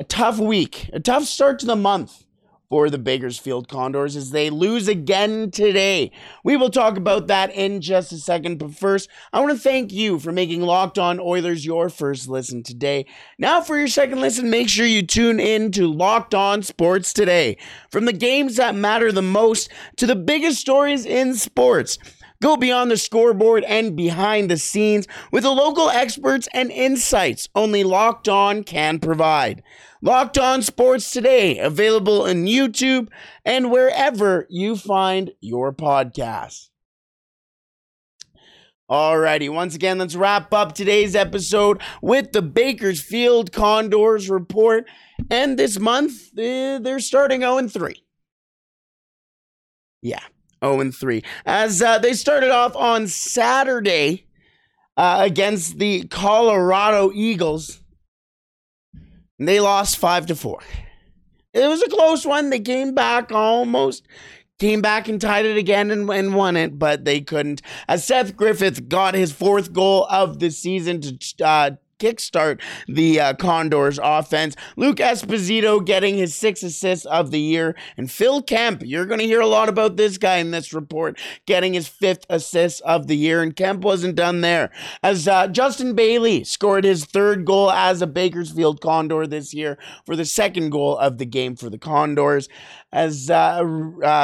a 0.00 0.04
tough 0.04 0.38
week, 0.38 0.90
a 0.92 1.00
tough 1.00 1.24
start 1.24 1.58
to 1.60 1.66
the 1.66 1.76
month 1.76 2.24
for 2.72 2.88
the 2.88 2.96
Bakersfield 2.96 3.68
Condors 3.68 4.16
as 4.16 4.30
they 4.30 4.48
lose 4.48 4.88
again 4.88 5.50
today. 5.50 6.10
We 6.42 6.56
will 6.56 6.70
talk 6.70 6.96
about 6.96 7.26
that 7.26 7.54
in 7.54 7.82
just 7.82 8.12
a 8.12 8.16
second, 8.16 8.56
but 8.56 8.74
first, 8.74 9.10
I 9.30 9.40
want 9.40 9.52
to 9.52 9.58
thank 9.58 9.92
you 9.92 10.18
for 10.18 10.32
making 10.32 10.62
Locked 10.62 10.98
On 10.98 11.20
Oilers 11.20 11.66
your 11.66 11.90
first 11.90 12.28
listen 12.28 12.62
today. 12.62 13.04
Now, 13.36 13.60
for 13.60 13.76
your 13.76 13.88
second 13.88 14.22
listen, 14.22 14.48
make 14.48 14.70
sure 14.70 14.86
you 14.86 15.02
tune 15.02 15.38
in 15.38 15.70
to 15.72 15.86
Locked 15.86 16.34
On 16.34 16.62
Sports 16.62 17.12
today. 17.12 17.58
From 17.90 18.06
the 18.06 18.12
games 18.14 18.56
that 18.56 18.74
matter 18.74 19.12
the 19.12 19.20
most 19.20 19.70
to 19.96 20.06
the 20.06 20.16
biggest 20.16 20.58
stories 20.58 21.04
in 21.04 21.34
sports. 21.34 21.98
Go 22.40 22.56
beyond 22.56 22.90
the 22.90 22.96
scoreboard 22.96 23.64
and 23.64 23.94
behind 23.94 24.50
the 24.50 24.56
scenes 24.56 25.06
with 25.30 25.42
the 25.42 25.50
local 25.50 25.90
experts 25.90 26.48
and 26.54 26.72
insights 26.72 27.50
only 27.54 27.84
Locked 27.84 28.30
On 28.30 28.64
can 28.64 28.98
provide. 28.98 29.62
Locked 30.04 30.36
On 30.36 30.62
Sports 30.62 31.12
Today, 31.12 31.58
available 31.58 32.22
on 32.22 32.46
YouTube 32.46 33.06
and 33.44 33.70
wherever 33.70 34.48
you 34.50 34.74
find 34.74 35.30
your 35.40 35.72
podcasts. 35.72 36.70
Alrighty, 38.90 39.48
once 39.48 39.76
again, 39.76 39.98
let's 39.98 40.16
wrap 40.16 40.52
up 40.52 40.74
today's 40.74 41.14
episode 41.14 41.80
with 42.02 42.32
the 42.32 42.42
Bakersfield 42.42 43.52
Condors 43.52 44.28
report. 44.28 44.86
And 45.30 45.56
this 45.56 45.78
month, 45.78 46.36
eh, 46.36 46.80
they're 46.80 46.98
starting 46.98 47.42
0 47.42 47.68
3. 47.68 48.02
Yeah, 50.02 50.24
0 50.64 50.90
3. 50.90 51.22
As 51.46 51.80
uh, 51.80 52.00
they 52.00 52.14
started 52.14 52.50
off 52.50 52.74
on 52.74 53.06
Saturday 53.06 54.26
uh, 54.96 55.20
against 55.22 55.78
the 55.78 56.08
Colorado 56.08 57.12
Eagles 57.14 57.81
they 59.48 59.60
lost 59.60 59.98
five 59.98 60.26
to 60.26 60.36
four. 60.36 60.60
It 61.52 61.66
was 61.68 61.82
a 61.82 61.88
close 61.88 62.24
one. 62.24 62.50
They 62.50 62.60
came 62.60 62.94
back 62.94 63.30
almost, 63.30 64.06
came 64.58 64.80
back 64.80 65.08
and 65.08 65.20
tied 65.20 65.44
it 65.44 65.56
again 65.56 65.90
and, 65.90 66.08
and 66.10 66.34
won 66.34 66.56
it, 66.56 66.78
but 66.78 67.04
they 67.04 67.20
couldn't. 67.20 67.60
As 67.88 68.04
Seth 68.04 68.36
Griffith 68.36 68.88
got 68.88 69.14
his 69.14 69.32
fourth 69.32 69.72
goal 69.72 70.06
of 70.06 70.38
the 70.38 70.50
season 70.50 71.00
to 71.00 71.44
uh, 71.44 71.70
kickstart 72.02 72.60
the 72.88 73.20
uh, 73.20 73.34
Condors 73.34 73.98
offense. 74.02 74.56
Luke 74.76 74.96
Esposito 74.96 75.84
getting 75.84 76.16
his 76.16 76.34
sixth 76.34 76.64
assists 76.64 77.06
of 77.06 77.30
the 77.30 77.40
year. 77.40 77.76
And 77.96 78.10
Phil 78.10 78.42
Kemp, 78.42 78.82
you're 78.84 79.06
going 79.06 79.20
to 79.20 79.26
hear 79.26 79.40
a 79.40 79.46
lot 79.46 79.68
about 79.68 79.96
this 79.96 80.18
guy 80.18 80.36
in 80.36 80.50
this 80.50 80.72
report, 80.72 81.18
getting 81.46 81.74
his 81.74 81.88
fifth 81.88 82.26
assist 82.28 82.82
of 82.82 83.06
the 83.06 83.16
year. 83.16 83.42
And 83.42 83.54
Kemp 83.54 83.82
wasn't 83.82 84.16
done 84.16 84.40
there. 84.40 84.70
As 85.02 85.28
uh, 85.28 85.48
Justin 85.48 85.94
Bailey 85.94 86.44
scored 86.44 86.84
his 86.84 87.04
third 87.04 87.44
goal 87.44 87.70
as 87.70 88.02
a 88.02 88.06
Bakersfield 88.06 88.80
Condor 88.80 89.26
this 89.26 89.54
year 89.54 89.78
for 90.04 90.16
the 90.16 90.24
second 90.24 90.70
goal 90.70 90.96
of 90.98 91.18
the 91.18 91.26
game 91.26 91.56
for 91.56 91.70
the 91.70 91.78
Condors 91.78 92.48
as 92.92 93.30
uh, 93.30 93.34
uh, 93.34 93.62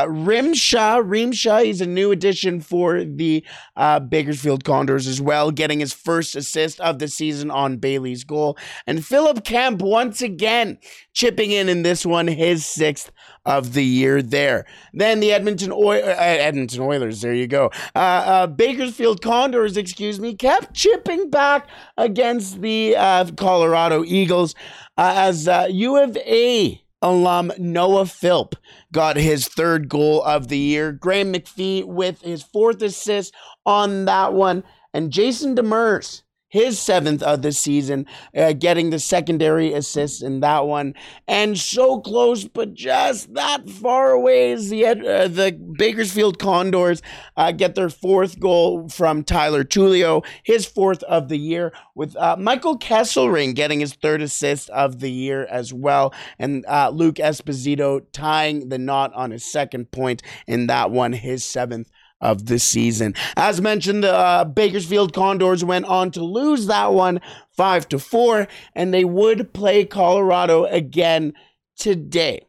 Rimsha. 0.07 1.02
Rimsha 1.02 1.64
is 1.64 1.81
a 1.81 1.87
new 1.87 2.11
addition 2.11 2.61
for 2.61 3.04
the 3.04 3.44
uh, 3.76 4.00
Bakersfield 4.00 4.64
Condors 4.64 5.07
as 5.07 5.20
well, 5.20 5.50
getting 5.50 5.81
his 5.81 5.92
first 5.92 6.37
assist 6.37 6.78
of 6.81 6.98
the 6.98 7.09
season 7.09 7.50
on 7.50 7.78
Bailey's 7.78 8.24
goal. 8.24 8.59
And 8.87 9.04
Philip 9.04 9.44
Kemp 9.44 9.81
once 9.81 10.20
again 10.20 10.78
chipping 11.14 11.50
in 11.50 11.68
in 11.68 11.83
this 11.83 12.04
one, 12.04 12.28
his 12.28 12.66
sixth 12.66 13.11
of 13.46 13.72
the 13.72 13.85
year 13.85 14.20
there. 14.20 14.66
Then 14.92 15.20
the 15.20 15.33
Edmonton, 15.33 15.72
Oil- 15.72 16.04
uh, 16.04 16.16
Edmonton 16.18 16.81
Oilers, 16.81 17.22
there 17.22 17.35
you 17.35 17.46
go. 17.46 17.70
Uh, 17.94 17.98
uh, 17.98 18.46
Bakersfield 18.46 19.22
Condors, 19.22 19.76
excuse 19.76 20.20
me, 20.20 20.35
kept 20.35 20.74
chipping 20.74 21.31
back 21.31 21.66
against 21.96 22.61
the 22.61 22.94
Colorado 23.37 24.04
Eagles 24.04 24.54
as 24.96 25.48
U 25.70 25.96
of 25.96 26.16
A 26.18 26.83
alum 27.02 27.52
Noah 27.58 28.06
Philp 28.06 28.54
got 28.92 29.16
his 29.16 29.48
third 29.48 29.88
goal 29.88 30.22
of 30.22 30.48
the 30.48 30.58
year. 30.58 30.92
Graham 30.92 31.32
McPhee 31.32 31.84
with 31.84 32.22
his 32.22 32.42
fourth 32.42 32.82
assist 32.82 33.34
on 33.64 34.04
that 34.06 34.32
one. 34.32 34.64
And 34.94 35.11
Jason 35.12 35.54
Demers 35.54 36.22
his 36.48 36.78
seventh 36.78 37.22
of 37.22 37.42
the 37.42 37.52
season, 37.52 38.06
uh, 38.37 38.52
getting 38.52 38.90
the 38.90 38.98
secondary 38.98 39.72
assist 39.72 40.22
in 40.22 40.40
that 40.40 40.66
one, 40.66 40.94
and 41.26 41.58
so 41.58 42.00
close, 42.00 42.44
but 42.44 42.74
just 42.74 43.34
that 43.34 43.68
far 43.68 44.11
away 44.11 44.52
as 44.52 44.70
the 44.70 44.87
uh, 44.87 45.28
the 45.28 45.52
Bakersfield 45.78 46.38
Condors 46.38 47.02
uh, 47.37 47.52
get 47.52 47.74
their 47.74 47.90
fourth 47.90 48.40
goal 48.40 48.88
from 48.88 49.22
Tyler 49.22 49.64
Tulio, 49.64 50.24
his 50.42 50.66
fourth 50.66 51.02
of 51.04 51.28
the 51.28 51.38
year, 51.38 51.72
with 51.94 52.16
uh, 52.16 52.37
Michael 52.38 52.78
Kesselring 52.78 53.54
getting 53.54 53.80
his 53.80 53.94
third 53.94 54.22
assist 54.22 54.70
of 54.70 55.00
the 55.00 55.11
year 55.11 55.46
as 55.50 55.72
well, 55.72 56.14
and 56.38 56.64
uh, 56.66 56.90
Luke 56.92 57.16
Esposito 57.16 58.02
tying 58.12 58.68
the 58.68 58.78
knot 58.78 59.12
on 59.14 59.30
his 59.30 59.50
second 59.50 59.90
point 59.90 60.22
in 60.46 60.66
that 60.68 60.90
one, 60.90 61.12
his 61.12 61.44
seventh 61.44 61.90
of 62.20 62.46
the 62.46 62.59
season. 62.59 63.14
As 63.37 63.61
mentioned, 63.61 64.02
the 64.02 64.12
uh, 64.12 64.44
Bakersfield 64.44 65.12
Condors 65.12 65.64
went 65.64 65.87
on 65.87 66.11
to 66.12 66.22
lose 66.22 66.66
that 66.66 66.92
one 66.92 67.20
5 67.52 67.88
to 67.88 67.98
4 67.98 68.48
and 68.74 68.92
they 68.92 69.04
would 69.04 69.52
play 69.52 69.85
Colorado 69.85 70.64
again 70.64 71.33
today. 71.76 72.44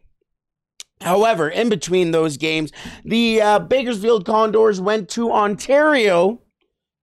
However, 1.02 1.48
in 1.50 1.70
between 1.70 2.12
those 2.12 2.38
games, 2.38 2.72
the 3.06 3.42
uh, 3.42 3.60
Bakersfield 3.60 4.26
Condors 4.26 4.82
went 4.82 5.08
to 5.10 5.32
Ontario, 5.32 6.42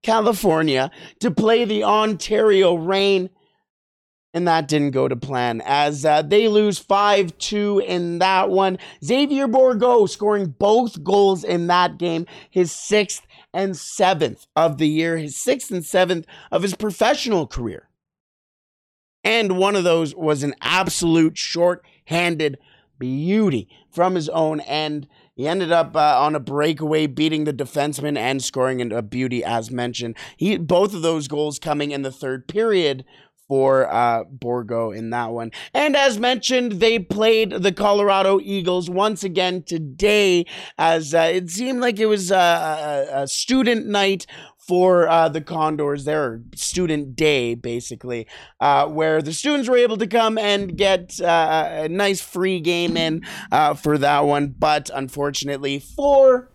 California 0.02 0.90
to 1.20 1.30
play 1.30 1.64
the 1.64 1.82
Ontario 1.82 2.74
Reign 2.74 3.30
and 4.36 4.46
that 4.46 4.68
didn't 4.68 4.90
go 4.90 5.08
to 5.08 5.16
plan 5.16 5.62
as 5.64 6.04
uh, 6.04 6.20
they 6.20 6.46
lose 6.46 6.78
5 6.78 7.38
2 7.38 7.82
in 7.86 8.18
that 8.18 8.50
one. 8.50 8.76
Xavier 9.02 9.48
Bourgault 9.48 10.10
scoring 10.10 10.54
both 10.58 11.02
goals 11.02 11.42
in 11.42 11.68
that 11.68 11.96
game, 11.96 12.26
his 12.50 12.70
sixth 12.70 13.26
and 13.54 13.74
seventh 13.74 14.46
of 14.54 14.76
the 14.76 14.88
year, 14.88 15.16
his 15.16 15.42
sixth 15.42 15.70
and 15.70 15.82
seventh 15.82 16.26
of 16.52 16.60
his 16.60 16.74
professional 16.74 17.46
career. 17.46 17.88
And 19.24 19.56
one 19.56 19.74
of 19.74 19.84
those 19.84 20.14
was 20.14 20.42
an 20.42 20.54
absolute 20.60 21.38
short 21.38 21.82
handed 22.04 22.58
beauty 22.98 23.70
from 23.90 24.16
his 24.16 24.28
own 24.28 24.60
end. 24.60 25.08
He 25.34 25.46
ended 25.46 25.72
up 25.72 25.96
uh, 25.96 26.18
on 26.18 26.34
a 26.34 26.40
breakaway, 26.40 27.06
beating 27.06 27.44
the 27.44 27.52
defenseman 27.52 28.16
and 28.16 28.42
scoring 28.42 28.92
a 28.92 29.02
beauty, 29.02 29.44
as 29.44 29.70
mentioned. 29.70 30.16
He 30.36 30.56
both 30.56 30.94
of 30.94 31.02
those 31.02 31.28
goals 31.28 31.58
coming 31.58 31.90
in 31.90 32.02
the 32.02 32.12
third 32.12 32.48
period, 32.48 33.04
for 33.48 33.92
uh, 33.92 34.24
Bourgault 34.24 34.96
in 34.96 35.10
that 35.10 35.30
one. 35.30 35.52
And 35.72 35.96
as 35.96 36.18
mentioned, 36.18 36.72
they 36.72 36.98
played 36.98 37.50
the 37.50 37.72
Colorado 37.72 38.40
Eagles 38.42 38.90
once 38.90 39.22
again 39.24 39.62
today, 39.62 40.46
as 40.78 41.14
uh, 41.14 41.30
it 41.32 41.50
seemed 41.50 41.80
like 41.80 41.98
it 41.98 42.06
was 42.06 42.30
a, 42.30 43.08
a 43.12 43.28
student 43.28 43.86
night 43.86 44.26
for 44.66 45.08
uh, 45.08 45.28
the 45.28 45.40
Condors, 45.40 46.04
their 46.04 46.42
student 46.54 47.14
day, 47.14 47.54
basically, 47.54 48.26
uh, 48.60 48.86
where 48.88 49.22
the 49.22 49.32
students 49.32 49.68
were 49.68 49.76
able 49.76 49.96
to 49.96 50.08
come 50.08 50.38
and 50.38 50.76
get 50.76 51.20
uh, 51.20 51.68
a 51.84 51.88
nice 51.88 52.20
free 52.20 52.58
game 52.58 52.96
in 52.96 53.24
uh, 53.52 53.74
for 53.74 53.96
that 53.96 54.24
one. 54.24 54.54
But 54.58 54.90
unfortunately, 54.92 55.78
for 55.78 56.50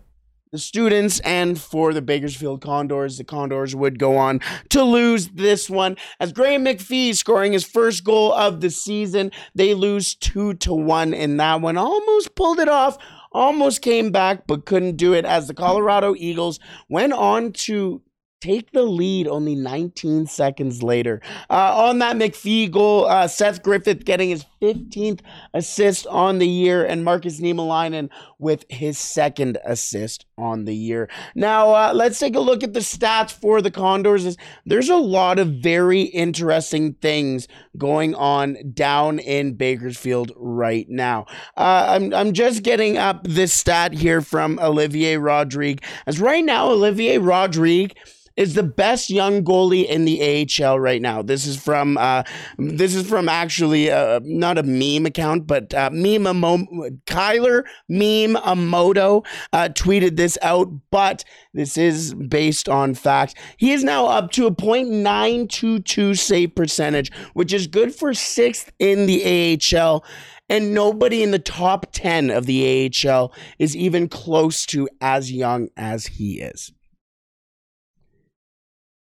the 0.51 0.57
students 0.57 1.19
and 1.21 1.59
for 1.59 1.93
the 1.93 2.01
Bakersfield 2.01 2.61
Condors. 2.61 3.17
The 3.17 3.23
Condors 3.23 3.73
would 3.73 3.97
go 3.97 4.17
on 4.17 4.41
to 4.69 4.83
lose 4.83 5.29
this 5.29 5.69
one 5.69 5.95
as 6.19 6.33
Graham 6.33 6.65
McPhee 6.65 7.15
scoring 7.15 7.53
his 7.53 7.63
first 7.63 8.03
goal 8.03 8.33
of 8.33 8.59
the 8.59 8.69
season. 8.69 9.31
They 9.55 9.73
lose 9.73 10.13
two 10.13 10.55
to 10.55 10.73
one 10.73 11.13
in 11.13 11.37
that 11.37 11.61
one. 11.61 11.77
Almost 11.77 12.35
pulled 12.35 12.59
it 12.59 12.67
off. 12.67 12.97
Almost 13.31 13.81
came 13.81 14.11
back, 14.11 14.45
but 14.45 14.65
couldn't 14.65 14.97
do 14.97 15.13
it 15.13 15.23
as 15.23 15.47
the 15.47 15.53
Colorado 15.53 16.15
Eagles 16.17 16.59
went 16.89 17.13
on 17.13 17.53
to 17.53 18.01
take 18.41 18.71
the 18.71 18.83
lead 18.83 19.27
only 19.27 19.55
19 19.55 20.25
seconds 20.25 20.83
later. 20.83 21.21
Uh, 21.49 21.85
on 21.85 21.99
that 21.99 22.17
McPhee 22.17 22.69
goal, 22.69 23.05
uh, 23.05 23.27
Seth 23.27 23.63
Griffith 23.63 24.03
getting 24.03 24.29
his 24.29 24.45
15th 24.61 25.21
assist 25.53 26.05
on 26.07 26.39
the 26.39 26.47
year, 26.47 26.83
and 26.85 27.05
Markus 27.05 27.39
Niemeläinen 27.39 28.09
with 28.39 28.65
his 28.69 28.97
second 28.97 29.57
assist 29.63 30.25
on 30.37 30.65
the 30.65 30.75
year. 30.75 31.09
Now, 31.35 31.73
uh, 31.73 31.91
let's 31.93 32.19
take 32.19 32.35
a 32.35 32.39
look 32.39 32.63
at 32.63 32.73
the 32.73 32.79
stats 32.79 33.31
for 33.31 33.61
the 33.61 33.71
Condors. 33.71 34.35
There's 34.65 34.89
a 34.89 34.95
lot 34.95 35.39
of 35.39 35.47
very 35.47 36.01
interesting 36.01 36.93
things 36.93 37.47
going 37.77 38.15
on 38.15 38.57
down 38.73 39.19
in 39.19 39.53
Bakersfield 39.53 40.31
right 40.35 40.89
now. 40.89 41.25
Uh, 41.55 41.85
I'm, 41.89 42.13
I'm 42.13 42.33
just 42.33 42.63
getting 42.63 42.97
up 42.97 43.23
this 43.23 43.53
stat 43.53 43.93
here 43.93 44.21
from 44.21 44.59
Olivier 44.59 45.17
Rodrigue. 45.17 45.83
As 46.07 46.19
right 46.19 46.43
now, 46.43 46.69
Olivier 46.69 47.19
Rodrigue 47.19 47.95
is 48.41 48.55
the 48.55 48.63
best 48.63 49.11
young 49.11 49.43
goalie 49.43 49.85
in 49.85 50.05
the 50.05 50.47
AHL 50.59 50.79
right 50.79 51.01
now. 51.01 51.21
This 51.21 51.45
is 51.45 51.57
from 51.57 51.97
uh, 51.97 52.23
this 52.57 52.95
is 52.95 53.07
from 53.07 53.29
actually 53.29 53.91
uh, 53.91 54.19
not 54.23 54.57
a 54.57 54.63
meme 54.63 55.05
account, 55.05 55.45
but 55.45 55.71
uh, 55.75 55.91
meme 55.93 56.25
Amo- 56.25 56.89
Kyler 57.05 57.63
meme 57.87 58.35
Amoto 58.41 59.23
uh, 59.53 59.69
tweeted 59.69 60.15
this 60.15 60.39
out, 60.41 60.67
but 60.89 61.23
this 61.53 61.77
is 61.77 62.15
based 62.15 62.67
on 62.67 62.95
fact. 62.95 63.37
He 63.57 63.73
is 63.73 63.83
now 63.83 64.07
up 64.07 64.31
to 64.31 64.47
a 64.47 64.51
.922 64.51 66.17
save 66.17 66.55
percentage, 66.55 67.11
which 67.33 67.53
is 67.53 67.67
good 67.67 67.93
for 67.93 68.13
sixth 68.15 68.71
in 68.79 69.05
the 69.05 69.59
AHL 69.75 70.03
and 70.49 70.73
nobody 70.73 71.21
in 71.23 71.31
the 71.31 71.39
top 71.39 71.85
10 71.93 72.29
of 72.29 72.45
the 72.45 72.91
AHL 73.07 73.31
is 73.59 73.75
even 73.75 74.09
close 74.09 74.65
to 74.65 74.89
as 74.99 75.31
young 75.31 75.69
as 75.77 76.07
he 76.07 76.41
is. 76.41 76.73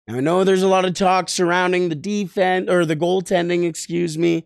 Now, 0.08 0.16
I 0.16 0.20
know 0.22 0.44
there's 0.44 0.64
a 0.64 0.68
lot 0.68 0.86
of 0.86 0.94
talk 0.94 1.28
surrounding 1.28 1.90
the 1.90 1.96
defense 1.96 2.70
or 2.70 2.86
the 2.86 2.96
goaltending, 2.96 3.66
excuse 3.68 4.18
me. 4.18 4.46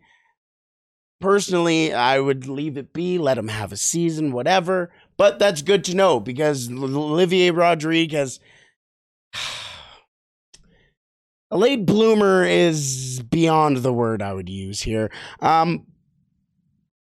Personally, 1.20 1.94
I 1.94 2.20
would 2.20 2.48
leave 2.48 2.78
it 2.78 2.94
be, 2.94 3.20
let 3.20 3.38
him 3.38 3.50
have 3.50 3.72
a 3.72 3.78
season, 3.78 4.32
whatever. 4.32 4.92
But 5.18 5.38
that's 5.38 5.62
good 5.62 5.84
to 5.86 5.96
know 5.96 6.20
because 6.20 6.70
Olivier 6.72 7.52
Rodrigue 7.52 8.14
has. 8.14 8.40
A 11.54 11.58
late 11.58 11.86
bloomer 11.86 12.46
is 12.46 13.22
beyond 13.30 13.78
the 13.78 13.92
word 13.92 14.22
I 14.22 14.32
would 14.32 14.48
use 14.48 14.82
here. 14.82 15.12
Um, 15.42 15.86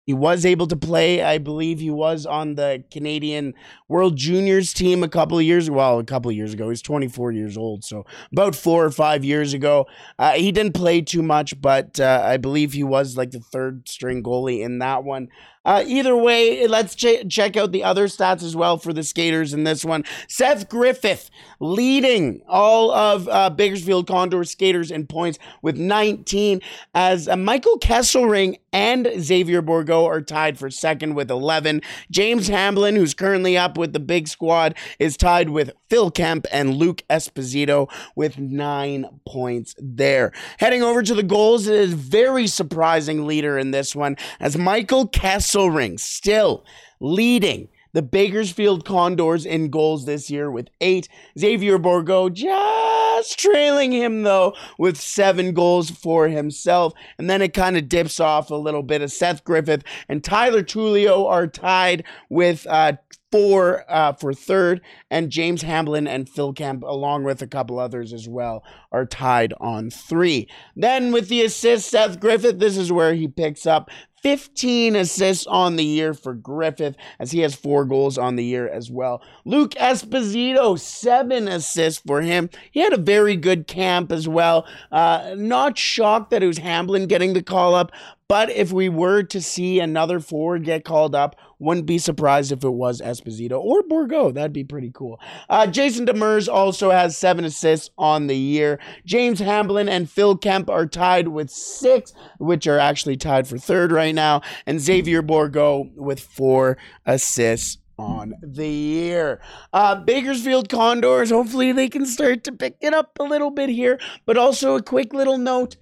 he 0.04 0.12
was 0.12 0.44
able 0.44 0.66
to 0.66 0.76
play. 0.76 1.22
I 1.22 1.38
believe 1.38 1.80
he 1.80 1.90
was 1.90 2.26
on 2.26 2.54
the 2.54 2.84
Canadian 2.90 3.54
World 3.88 4.16
Juniors 4.16 4.72
team 4.72 5.02
a 5.02 5.08
couple 5.08 5.38
of 5.38 5.44
years. 5.44 5.70
Well, 5.70 5.98
a 5.98 6.04
couple 6.04 6.30
of 6.30 6.36
years 6.36 6.52
ago. 6.52 6.68
He's 6.68 6.82
24 6.82 7.32
years 7.32 7.56
old, 7.56 7.84
so 7.84 8.04
about 8.32 8.54
four 8.54 8.84
or 8.84 8.90
five 8.90 9.24
years 9.24 9.54
ago. 9.54 9.86
Uh, 10.18 10.32
he 10.32 10.52
didn't 10.52 10.74
play 10.74 11.00
too 11.00 11.22
much, 11.22 11.60
but 11.60 11.98
uh, 11.98 12.22
I 12.24 12.36
believe 12.36 12.72
he 12.72 12.84
was 12.84 13.16
like 13.16 13.30
the 13.30 13.40
third 13.40 13.88
string 13.88 14.22
goalie 14.22 14.60
in 14.60 14.78
that 14.78 15.04
one. 15.04 15.28
Uh, 15.64 15.82
either 15.86 16.14
way, 16.16 16.66
let's 16.66 16.94
ch- 16.94 17.26
check 17.28 17.56
out 17.56 17.72
the 17.72 17.82
other 17.82 18.06
stats 18.06 18.42
as 18.42 18.54
well 18.54 18.76
for 18.76 18.92
the 18.92 19.02
skaters 19.02 19.54
in 19.54 19.64
this 19.64 19.84
one. 19.84 20.04
Seth 20.28 20.68
Griffith 20.68 21.30
leading 21.58 22.42
all 22.46 22.90
of 22.90 23.28
uh, 23.28 23.48
Bakersfield 23.50 24.06
Condor 24.06 24.44
skaters 24.44 24.90
in 24.90 25.06
points 25.06 25.38
with 25.62 25.78
19, 25.78 26.60
as 26.94 27.28
uh, 27.28 27.36
Michael 27.36 27.78
Kesselring 27.78 28.58
and 28.72 29.08
Xavier 29.18 29.62
Bourgault 29.62 30.06
are 30.06 30.20
tied 30.20 30.58
for 30.58 30.68
second 30.68 31.14
with 31.14 31.30
11. 31.30 31.80
James 32.10 32.48
Hamblin, 32.48 32.96
who's 32.96 33.14
currently 33.14 33.56
up 33.56 33.78
with 33.78 33.92
the 33.92 34.00
big 34.00 34.28
squad, 34.28 34.74
is 34.98 35.16
tied 35.16 35.48
with 35.48 35.72
Phil 35.88 36.10
Kemp 36.10 36.46
and 36.52 36.74
Luke 36.74 37.02
Esposito 37.08 37.88
with 38.16 38.38
nine 38.38 39.06
points 39.26 39.74
there. 39.78 40.32
Heading 40.58 40.82
over 40.82 41.02
to 41.02 41.14
the 41.14 41.22
goals, 41.22 41.68
it 41.68 41.76
is 41.76 41.94
very 41.94 42.46
surprising 42.46 43.26
leader 43.26 43.56
in 43.56 43.70
this 43.70 43.94
one 43.94 44.16
as 44.40 44.58
Michael 44.58 45.08
Kesselring 45.08 45.53
still 45.98 46.64
leading 47.00 47.68
the 47.94 48.02
Bakersfield 48.02 48.84
Condors 48.84 49.46
in 49.46 49.70
goals 49.70 50.04
this 50.04 50.28
year 50.28 50.50
with 50.50 50.68
eight. 50.80 51.08
Xavier 51.38 51.78
Bourgault 51.78 52.34
just 52.34 53.38
trailing 53.38 53.92
him, 53.92 54.24
though, 54.24 54.54
with 54.78 55.00
seven 55.00 55.54
goals 55.54 55.90
for 55.90 56.28
himself. 56.28 56.92
And 57.18 57.30
then 57.30 57.40
it 57.40 57.54
kind 57.54 57.76
of 57.76 57.88
dips 57.88 58.18
off 58.18 58.50
a 58.50 58.56
little 58.56 58.82
bit. 58.82 59.00
As 59.00 59.16
Seth 59.16 59.44
Griffith 59.44 59.84
and 60.08 60.22
Tyler 60.22 60.62
Tulio 60.62 61.26
are 61.28 61.46
tied 61.46 62.02
with 62.28 62.66
uh, 62.68 62.94
four 63.30 63.84
uh, 63.88 64.12
for 64.12 64.34
third, 64.34 64.80
and 65.10 65.30
James 65.30 65.62
Hamblin 65.62 66.08
and 66.08 66.28
Phil 66.28 66.52
Kemp, 66.52 66.82
along 66.82 67.24
with 67.24 67.42
a 67.42 67.46
couple 67.46 67.78
others 67.78 68.12
as 68.12 68.28
well, 68.28 68.64
are 68.90 69.06
tied 69.06 69.54
on 69.60 69.90
three. 69.90 70.48
Then 70.74 71.12
with 71.12 71.28
the 71.28 71.42
assist, 71.42 71.90
Seth 71.90 72.18
Griffith, 72.18 72.58
this 72.58 72.76
is 72.76 72.92
where 72.92 73.14
he 73.14 73.28
picks 73.28 73.66
up 73.66 73.88
15 74.24 74.96
assists 74.96 75.46
on 75.46 75.76
the 75.76 75.84
year 75.84 76.14
for 76.14 76.32
Griffith, 76.32 76.96
as 77.18 77.30
he 77.30 77.40
has 77.40 77.54
four 77.54 77.84
goals 77.84 78.16
on 78.16 78.36
the 78.36 78.44
year 78.44 78.66
as 78.66 78.90
well. 78.90 79.22
Luke 79.44 79.72
Esposito, 79.72 80.80
seven 80.80 81.46
assists 81.46 82.02
for 82.06 82.22
him. 82.22 82.48
He 82.70 82.80
had 82.80 82.94
a 82.94 82.98
very 82.98 83.36
good 83.36 83.66
camp 83.66 84.10
as 84.10 84.26
well. 84.26 84.66
Uh, 84.90 85.34
not 85.36 85.76
shocked 85.76 86.30
that 86.30 86.42
it 86.42 86.46
was 86.46 86.56
Hamblin 86.56 87.06
getting 87.06 87.34
the 87.34 87.42
call 87.42 87.74
up, 87.74 87.92
but 88.26 88.48
if 88.48 88.72
we 88.72 88.88
were 88.88 89.22
to 89.24 89.42
see 89.42 89.78
another 89.78 90.20
forward 90.20 90.64
get 90.64 90.84
called 90.84 91.14
up, 91.14 91.36
wouldn't 91.64 91.86
be 91.86 91.98
surprised 91.98 92.52
if 92.52 92.62
it 92.62 92.70
was 92.70 93.00
Esposito 93.00 93.58
or 93.58 93.82
Bourgault. 93.82 94.34
That'd 94.34 94.52
be 94.52 94.64
pretty 94.64 94.90
cool. 94.94 95.20
Uh, 95.48 95.66
Jason 95.66 96.06
Demers 96.06 96.48
also 96.48 96.90
has 96.90 97.16
seven 97.16 97.44
assists 97.44 97.90
on 97.98 98.26
the 98.26 98.36
year. 98.36 98.78
James 99.04 99.40
Hamblin 99.40 99.88
and 99.88 100.08
Phil 100.08 100.36
Kemp 100.36 100.70
are 100.70 100.86
tied 100.86 101.28
with 101.28 101.50
six, 101.50 102.12
which 102.38 102.66
are 102.66 102.78
actually 102.78 103.16
tied 103.16 103.48
for 103.48 103.58
third 103.58 103.90
right 103.90 104.14
now. 104.14 104.42
And 104.66 104.80
Xavier 104.80 105.22
Bourgault 105.22 105.94
with 105.96 106.20
four 106.20 106.76
assists 107.06 107.78
on 107.98 108.34
the 108.42 108.68
year. 108.68 109.40
Uh, 109.72 109.94
Bakersfield 109.96 110.68
Condors, 110.68 111.30
hopefully 111.30 111.72
they 111.72 111.88
can 111.88 112.06
start 112.06 112.44
to 112.44 112.52
pick 112.52 112.76
it 112.80 112.92
up 112.92 113.16
a 113.20 113.24
little 113.24 113.50
bit 113.50 113.68
here. 113.68 113.98
But 114.26 114.36
also 114.36 114.76
a 114.76 114.82
quick 114.82 115.12
little 115.14 115.38
note 115.38 115.76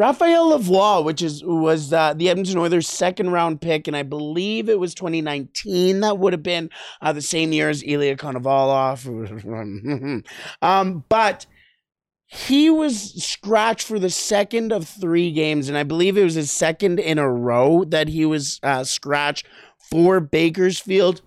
Raphael 0.00 0.58
Lavoie, 0.58 1.04
which 1.04 1.20
is 1.20 1.44
was 1.44 1.92
uh, 1.92 2.14
the 2.14 2.30
Edmonton 2.30 2.56
Oilers' 2.56 2.88
second 2.88 3.32
round 3.32 3.60
pick, 3.60 3.86
and 3.86 3.94
I 3.94 4.02
believe 4.02 4.70
it 4.70 4.80
was 4.80 4.94
2019. 4.94 6.00
That 6.00 6.16
would 6.16 6.32
have 6.32 6.42
been 6.42 6.70
uh, 7.02 7.12
the 7.12 7.20
same 7.20 7.52
year 7.52 7.68
as 7.68 7.82
Ilya 7.84 8.16
Konovalov. 8.16 9.04
um, 10.62 11.04
but 11.10 11.44
he 12.24 12.70
was 12.70 13.22
scratched 13.22 13.86
for 13.86 13.98
the 13.98 14.08
second 14.08 14.72
of 14.72 14.88
three 14.88 15.32
games, 15.32 15.68
and 15.68 15.76
I 15.76 15.82
believe 15.82 16.16
it 16.16 16.24
was 16.24 16.36
his 16.36 16.50
second 16.50 16.98
in 16.98 17.18
a 17.18 17.30
row 17.30 17.84
that 17.84 18.08
he 18.08 18.24
was 18.24 18.58
uh, 18.62 18.84
scratched 18.84 19.46
for 19.90 20.18
Bakersfield. 20.18 21.20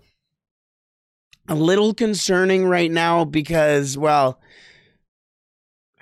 A 1.47 1.53
little 1.53 1.93
concerning 1.93 2.65
right 2.65 2.89
now 2.89 3.23
because, 3.23 3.99
well, 3.99 4.39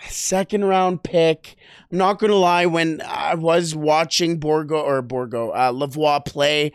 second 0.10 0.66
round 0.66 1.04
pick. 1.04 1.56
I'm 1.92 1.98
not 1.98 2.20
gonna 2.20 2.36
lie, 2.36 2.66
when 2.66 3.02
I 3.02 3.36
was 3.36 3.76
watching 3.76 4.40
Bourgault 4.40 4.84
or 4.84 5.04
Bourgault 5.04 5.52
uh, 5.54 5.72
Lavoie 5.72 6.26
play, 6.26 6.72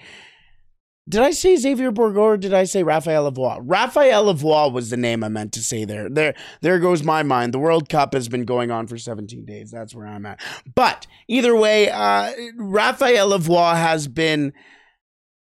did 1.08 1.20
I 1.20 1.30
say 1.30 1.54
Xavier 1.54 1.92
Bourgault 1.92 2.18
or 2.18 2.36
did 2.36 2.52
I 2.52 2.64
say 2.64 2.82
Raphael 2.82 3.30
Lavoie? 3.30 3.60
Raphael 3.62 4.24
Lavoie 4.24 4.72
was 4.72 4.90
the 4.90 4.96
name 4.96 5.22
I 5.22 5.28
meant 5.28 5.52
to 5.52 5.60
say 5.62 5.84
there. 5.84 6.08
There, 6.10 6.34
there 6.62 6.80
goes 6.80 7.04
my 7.04 7.22
mind. 7.22 7.54
The 7.54 7.60
World 7.60 7.88
Cup 7.88 8.12
has 8.12 8.28
been 8.28 8.44
going 8.44 8.72
on 8.72 8.88
for 8.88 8.98
17 8.98 9.44
days. 9.44 9.70
That's 9.70 9.94
where 9.94 10.06
I'm 10.06 10.26
at. 10.26 10.40
But 10.74 11.06
either 11.28 11.54
way, 11.54 11.90
uh, 11.90 12.32
Raphael 12.56 13.30
Lavoie 13.30 13.76
has 13.76 14.08
been 14.08 14.52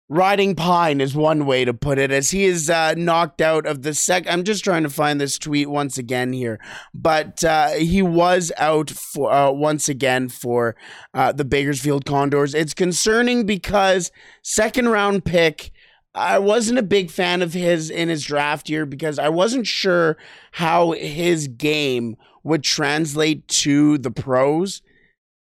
riding 0.09 0.55
pine 0.55 0.99
is 0.99 1.15
one 1.15 1.45
way 1.45 1.63
to 1.63 1.73
put 1.73 1.99
it 1.99 2.11
as 2.11 2.31
he 2.31 2.45
is 2.45 2.69
uh, 2.69 2.95
knocked 2.97 3.41
out 3.41 3.65
of 3.67 3.83
the 3.83 3.93
sec 3.93 4.25
i'm 4.27 4.43
just 4.43 4.63
trying 4.63 4.83
to 4.83 4.89
find 4.89 5.21
this 5.21 5.37
tweet 5.37 5.69
once 5.69 5.97
again 5.97 6.33
here 6.33 6.59
but 6.93 7.43
uh, 7.43 7.69
he 7.69 8.01
was 8.01 8.51
out 8.57 8.89
for 8.89 9.31
uh, 9.31 9.51
once 9.51 9.87
again 9.87 10.27
for 10.27 10.75
uh, 11.13 11.31
the 11.31 11.45
bakersfield 11.45 12.05
condors 12.05 12.55
it's 12.55 12.73
concerning 12.73 13.45
because 13.45 14.11
second 14.41 14.89
round 14.89 15.23
pick 15.23 15.71
I 16.15 16.39
wasn't 16.39 16.79
a 16.79 16.83
big 16.83 17.11
fan 17.11 17.41
of 17.41 17.53
his 17.53 17.89
in 17.89 18.09
his 18.09 18.25
draft 18.25 18.67
year 18.67 18.85
because 18.85 19.19
I 19.19 19.29
wasn't 19.29 19.67
sure 19.67 20.17
how 20.53 20.91
his 20.91 21.47
game 21.47 22.17
would 22.43 22.63
translate 22.63 23.47
to 23.47 23.97
the 23.99 24.11
pros. 24.11 24.81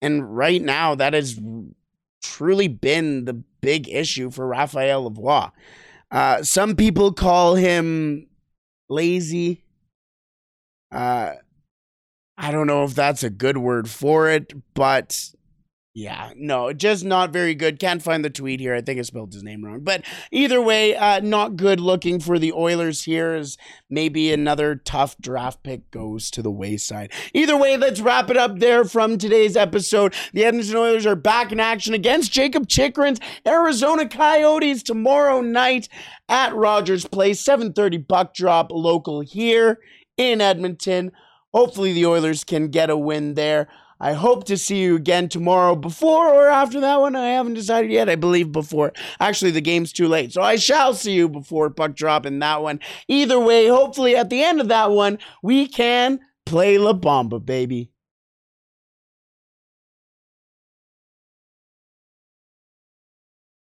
And 0.01 0.35
right 0.35 0.61
now, 0.61 0.95
that 0.95 1.13
has 1.13 1.39
truly 2.23 2.67
been 2.67 3.25
the 3.25 3.33
big 3.61 3.87
issue 3.89 4.31
for 4.31 4.47
Raphael 4.47 5.09
Lavoie. 5.09 5.51
Uh, 6.09 6.43
some 6.43 6.75
people 6.75 7.11
call 7.11 7.55
him 7.55 8.27
lazy. 8.89 9.63
Uh, 10.91 11.33
I 12.37 12.51
don't 12.51 12.67
know 12.67 12.83
if 12.83 12.95
that's 12.95 13.23
a 13.23 13.29
good 13.29 13.57
word 13.57 13.89
for 13.89 14.29
it, 14.29 14.53
but 14.73 15.32
Yeah, 15.95 16.31
no, 16.35 16.73
just 16.73 17.05
not 17.05 17.31
very 17.31 17.53
good. 17.53 17.77
Can't 17.77 18.01
find 18.01 18.25
the 18.25 18.29
tweet 18.31 18.59
here. 18.59 18.73
I 18.73 18.81
think 18.81 18.97
I 18.97 19.03
spelled 19.03 19.31
his 19.31 19.43
name 19.43 19.63
wrong. 19.63 19.81
But 19.81 20.03
either 20.31 20.59
way, 20.59 20.95
uh, 20.95 21.19
not 21.19 21.55
good 21.55 21.79
looking 21.79 22.19
for 22.19 22.39
the 22.39 22.51
Oilers 22.51 23.03
here 23.03 23.33
as 23.33 23.57
maybe 23.91 24.33
another 24.33 24.75
tough 24.75 25.15
draft 25.21 25.61
pick 25.61 25.91
goes 25.91 26.31
to 26.31 26.41
the 26.41 26.49
wayside. 26.49 27.11
Either 27.35 27.55
way, 27.55 27.77
let's 27.77 28.01
wrap 28.01 28.31
it 28.31 28.37
up 28.37 28.57
there 28.57 28.85
from 28.85 29.19
today's 29.19 29.55
episode. 29.55 30.15
The 30.33 30.45
Edmonton 30.45 30.77
Oilers 30.77 31.05
are 31.05 31.15
back 31.15 31.51
in 31.51 31.59
action 31.59 31.93
against 31.93 32.31
Jakob 32.31 32.67
Chychrun's 32.67 33.19
Arizona 33.47 34.09
Coyotes 34.09 34.81
tomorrow 34.81 35.41
night 35.41 35.89
at 36.27 36.55
Rogers 36.55 37.05
Place, 37.05 37.39
7:30 37.39 37.99
puck 37.99 38.33
drop 38.33 38.71
local 38.71 39.21
here 39.21 39.77
in 40.17 40.41
Edmonton. 40.41 41.11
Hopefully 41.53 41.93
the 41.93 42.07
Oilers 42.07 42.43
can 42.43 42.69
get 42.69 42.89
a 42.89 42.97
win 42.97 43.35
there. 43.35 43.67
I 44.03 44.11
hope 44.11 44.43
to 44.47 44.57
see 44.57 44.81
you 44.81 44.97
again 44.97 45.29
tomorrow 45.29 45.77
before 45.77 46.27
or 46.27 46.49
after 46.49 46.81
that 46.81 46.99
one. 46.99 47.15
I 47.15 47.29
haven't 47.29 47.53
decided 47.53 47.89
yet. 47.89 48.09
I 48.09 48.17
believe 48.17 48.51
before. 48.51 48.91
Actually, 49.21 49.51
the 49.51 49.61
game's 49.61 49.93
too 49.93 50.09
late. 50.09 50.33
So 50.33 50.41
I 50.41 50.57
shall 50.57 50.93
see 50.93 51.13
you 51.13 51.29
before 51.29 51.69
puck 51.69 51.95
drop 51.95 52.25
in 52.25 52.39
that 52.39 52.61
one. 52.61 52.81
Either 53.07 53.39
way, 53.39 53.67
hopefully 53.67 54.17
at 54.17 54.29
the 54.29 54.43
end 54.43 54.59
of 54.59 54.67
that 54.67 54.91
one, 54.91 55.19
we 55.41 55.69
can 55.69 56.19
play 56.45 56.77
La 56.77 56.91
Bamba, 56.91 57.43
baby. 57.45 57.92